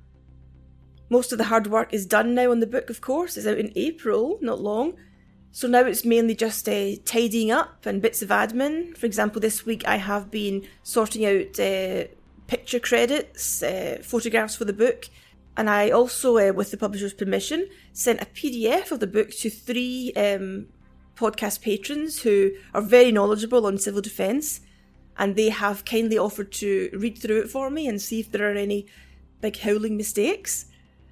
Most 1.11 1.33
of 1.33 1.39
the 1.39 1.45
hard 1.45 1.67
work 1.67 1.93
is 1.93 2.07
done 2.07 2.35
now 2.35 2.51
on 2.51 2.61
the 2.61 2.67
book, 2.67 2.89
of 2.89 3.01
course. 3.01 3.37
It's 3.37 3.47
out 3.47 3.59
in 3.59 3.73
April, 3.77 4.39
not 4.41 4.61
long. 4.61 4.95
So 5.51 5.69
now 5.69 5.81
it's 5.81 6.05
mainly 6.05 6.35
just 6.35 6.67
uh, 6.69 6.93
tidying 7.05 7.51
up 7.51 7.85
and 7.85 8.01
bits 8.01 8.23
of 8.23 8.31
admin. 8.31 8.97
For 8.97 9.05
example, 9.05 9.41
this 9.41 9.67
week 9.67 9.87
I 9.87 9.97
have 9.97 10.31
been 10.31 10.67
sorting 10.83 11.27
out 11.27 11.61
uh, 11.61 12.05
picture 12.47 12.79
credits, 12.79 13.63
uh, 13.63 13.99
photographs 14.03 14.57
for 14.57 14.65
the 14.65 14.73
book, 14.73 15.11
and 15.57 15.69
I 15.69 15.91
also, 15.91 16.39
uh, 16.39 16.53
with 16.53 16.71
the 16.71 16.79
publisher's 16.79 17.13
permission, 17.13 17.69
sent 17.93 18.23
a 18.23 18.27
PDF 18.27 18.91
of 18.91 19.01
the 19.01 19.07
book 19.07 19.31
to 19.41 19.51
three 19.51 20.13
um, 20.17 20.69
podcast 21.15 21.61
patrons 21.61 22.23
who 22.23 22.53
are 22.73 22.81
very 22.81 23.13
knowledgeable 23.13 23.67
on 23.67 23.77
civil 23.77 24.01
defence, 24.01 24.61
and 25.19 25.37
they 25.37 25.51
have 25.51 25.85
kindly 25.85 26.19
offered 26.19 26.53
to 26.53 26.91
read 26.93 27.19
through 27.19 27.43
it 27.43 27.51
for 27.51 27.71
me 27.71 27.87
and 27.87 28.01
see 28.01 28.21
if 28.21 28.31
there 28.31 28.51
are 28.51 28.55
any 28.55 28.87
big 29.41 29.59
howling 29.59 29.97
mistakes. 29.97 30.67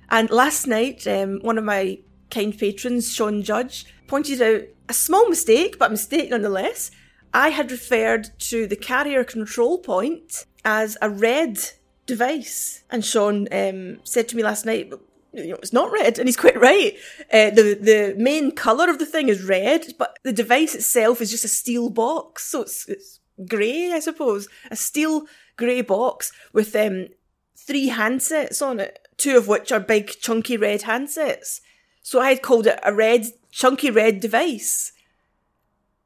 And 0.08 0.30
last 0.30 0.66
night, 0.66 1.06
um, 1.06 1.40
one 1.42 1.58
of 1.58 1.64
my 1.64 1.98
kind 2.30 2.56
patrons, 2.56 3.12
Sean 3.12 3.42
Judge, 3.42 3.86
pointed 4.06 4.42
out 4.42 4.62
a 4.88 4.94
small 4.94 5.28
mistake, 5.28 5.78
but 5.78 5.88
a 5.88 5.90
mistake 5.90 6.30
nonetheless. 6.30 6.90
I 7.32 7.50
had 7.50 7.70
referred 7.70 8.30
to 8.50 8.66
the 8.66 8.76
carrier 8.76 9.22
control 9.22 9.78
point 9.78 10.46
as 10.64 10.98
a 11.00 11.08
red 11.08 11.58
device. 12.06 12.82
And 12.90 13.04
Sean 13.04 13.46
um, 13.52 14.00
said 14.04 14.28
to 14.28 14.36
me 14.36 14.42
last 14.42 14.66
night, 14.66 14.92
you 15.32 15.50
know, 15.50 15.56
it's 15.56 15.72
not 15.72 15.92
red, 15.92 16.18
and 16.18 16.26
he's 16.26 16.36
quite 16.36 16.58
right. 16.58 16.94
Uh, 17.32 17.50
the 17.50 17.78
the 17.80 18.14
main 18.18 18.50
color 18.50 18.90
of 18.90 18.98
the 18.98 19.06
thing 19.06 19.28
is 19.28 19.44
red, 19.44 19.94
but 19.96 20.18
the 20.24 20.32
device 20.32 20.74
itself 20.74 21.20
is 21.20 21.30
just 21.30 21.44
a 21.44 21.48
steel 21.48 21.88
box, 21.88 22.46
so 22.46 22.62
it's, 22.62 22.88
it's 22.88 23.19
grey, 23.46 23.92
I 23.92 24.00
suppose, 24.00 24.48
a 24.70 24.76
steel 24.76 25.26
grey 25.56 25.82
box 25.82 26.32
with 26.52 26.74
um, 26.76 27.08
three 27.56 27.90
handsets 27.90 28.64
on 28.64 28.80
it, 28.80 29.06
two 29.16 29.36
of 29.36 29.48
which 29.48 29.72
are 29.72 29.80
big 29.80 30.08
chunky 30.20 30.56
red 30.56 30.82
handsets. 30.82 31.60
So 32.02 32.20
I 32.20 32.30
had 32.30 32.42
called 32.42 32.66
it 32.66 32.80
a 32.82 32.94
red 32.94 33.26
chunky 33.50 33.90
red 33.90 34.20
device. 34.20 34.92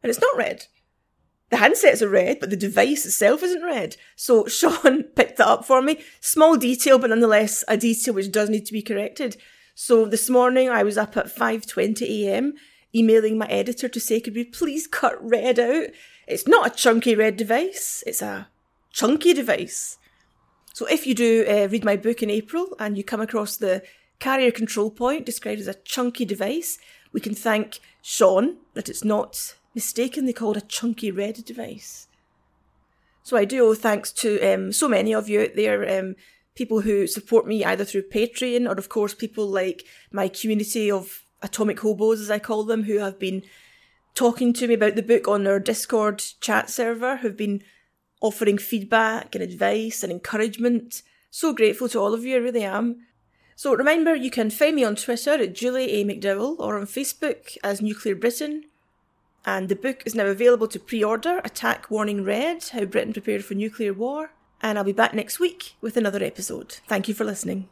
And 0.02 0.10
it's 0.10 0.20
not 0.20 0.36
red. 0.36 0.66
The 1.50 1.56
handsets 1.56 2.02
are 2.02 2.08
red, 2.08 2.40
but 2.40 2.50
the 2.50 2.56
device 2.56 3.06
itself 3.06 3.42
isn't 3.42 3.62
red. 3.62 3.96
So 4.16 4.46
Sean 4.48 5.04
picked 5.04 5.38
that 5.38 5.46
up 5.46 5.64
for 5.64 5.80
me. 5.80 6.00
Small 6.20 6.56
detail, 6.56 6.98
but 6.98 7.10
nonetheless 7.10 7.64
a 7.68 7.76
detail 7.76 8.14
which 8.14 8.32
does 8.32 8.50
need 8.50 8.66
to 8.66 8.72
be 8.72 8.82
corrected. 8.82 9.36
So 9.74 10.04
this 10.04 10.28
morning 10.28 10.68
I 10.68 10.82
was 10.82 10.98
up 10.98 11.16
at 11.16 11.26
5.20am 11.26 12.52
emailing 12.94 13.36
my 13.38 13.46
editor 13.46 13.88
to 13.88 14.00
say, 14.00 14.20
could 14.20 14.34
we 14.34 14.44
please 14.44 14.86
cut 14.86 15.16
red 15.20 15.58
out? 15.58 15.88
It's 16.26 16.48
not 16.48 16.66
a 16.66 16.74
chunky 16.74 17.14
red 17.14 17.36
device, 17.36 18.02
it's 18.06 18.22
a 18.22 18.48
chunky 18.90 19.34
device. 19.34 19.98
So 20.72 20.86
if 20.86 21.06
you 21.06 21.14
do 21.14 21.44
uh, 21.48 21.68
read 21.68 21.84
my 21.84 21.96
book 21.96 22.22
in 22.22 22.30
April 22.30 22.74
and 22.78 22.96
you 22.96 23.04
come 23.04 23.20
across 23.20 23.56
the 23.56 23.82
carrier 24.18 24.50
control 24.50 24.90
point 24.90 25.26
described 25.26 25.60
as 25.60 25.68
a 25.68 25.74
chunky 25.74 26.24
device, 26.24 26.78
we 27.12 27.20
can 27.20 27.34
thank 27.34 27.80
Sean 28.02 28.56
that 28.74 28.88
it's 28.88 29.04
not 29.04 29.54
mistakenly 29.74 30.32
called 30.32 30.56
a 30.56 30.62
chunky 30.62 31.10
red 31.10 31.44
device. 31.44 32.08
So 33.22 33.36
I 33.36 33.44
do 33.44 33.66
owe 33.66 33.74
thanks 33.74 34.12
to 34.12 34.40
um, 34.40 34.72
so 34.72 34.88
many 34.88 35.14
of 35.14 35.28
you 35.28 35.42
out 35.42 35.54
there, 35.54 35.98
um, 35.98 36.16
people 36.54 36.80
who 36.80 37.06
support 37.06 37.46
me 37.46 37.64
either 37.64 37.84
through 37.84 38.08
Patreon 38.10 38.68
or, 38.68 38.72
of 38.72 38.88
course, 38.88 39.14
people 39.14 39.46
like 39.46 39.84
my 40.12 40.28
community 40.28 40.90
of 40.90 41.22
atomic 41.42 41.80
hobos, 41.80 42.20
as 42.20 42.30
I 42.30 42.38
call 42.38 42.64
them, 42.64 42.84
who 42.84 42.98
have 42.98 43.18
been 43.18 43.42
talking 44.14 44.52
to 44.54 44.68
me 44.68 44.74
about 44.74 44.96
the 44.96 45.02
book 45.02 45.28
on 45.28 45.46
our 45.46 45.58
Discord 45.58 46.22
chat 46.40 46.70
server, 46.70 47.18
who've 47.18 47.36
been 47.36 47.62
offering 48.20 48.58
feedback 48.58 49.34
and 49.34 49.42
advice 49.42 50.02
and 50.02 50.12
encouragement. 50.12 51.02
So 51.30 51.52
grateful 51.52 51.88
to 51.90 52.00
all 52.00 52.14
of 52.14 52.24
you, 52.24 52.36
I 52.36 52.38
really 52.38 52.64
am. 52.64 53.06
So 53.56 53.74
remember, 53.74 54.14
you 54.14 54.30
can 54.30 54.50
find 54.50 54.76
me 54.76 54.84
on 54.84 54.96
Twitter 54.96 55.32
at 55.32 55.54
Julie 55.54 55.92
A. 55.92 56.04
McDowall 56.04 56.58
or 56.58 56.78
on 56.78 56.86
Facebook 56.86 57.56
as 57.62 57.80
Nuclear 57.80 58.14
Britain. 58.14 58.64
And 59.46 59.68
the 59.68 59.76
book 59.76 60.02
is 60.06 60.14
now 60.14 60.26
available 60.26 60.68
to 60.68 60.80
pre 60.80 61.04
order 61.04 61.40
Attack 61.44 61.90
Warning 61.90 62.24
Red 62.24 62.64
How 62.72 62.84
Britain 62.84 63.12
Prepared 63.12 63.44
for 63.44 63.54
Nuclear 63.54 63.92
War. 63.92 64.30
And 64.62 64.78
I'll 64.78 64.84
be 64.84 64.92
back 64.92 65.12
next 65.12 65.38
week 65.38 65.74
with 65.80 65.96
another 65.96 66.22
episode. 66.24 66.78
Thank 66.88 67.08
you 67.08 67.14
for 67.14 67.24
listening. 67.24 67.68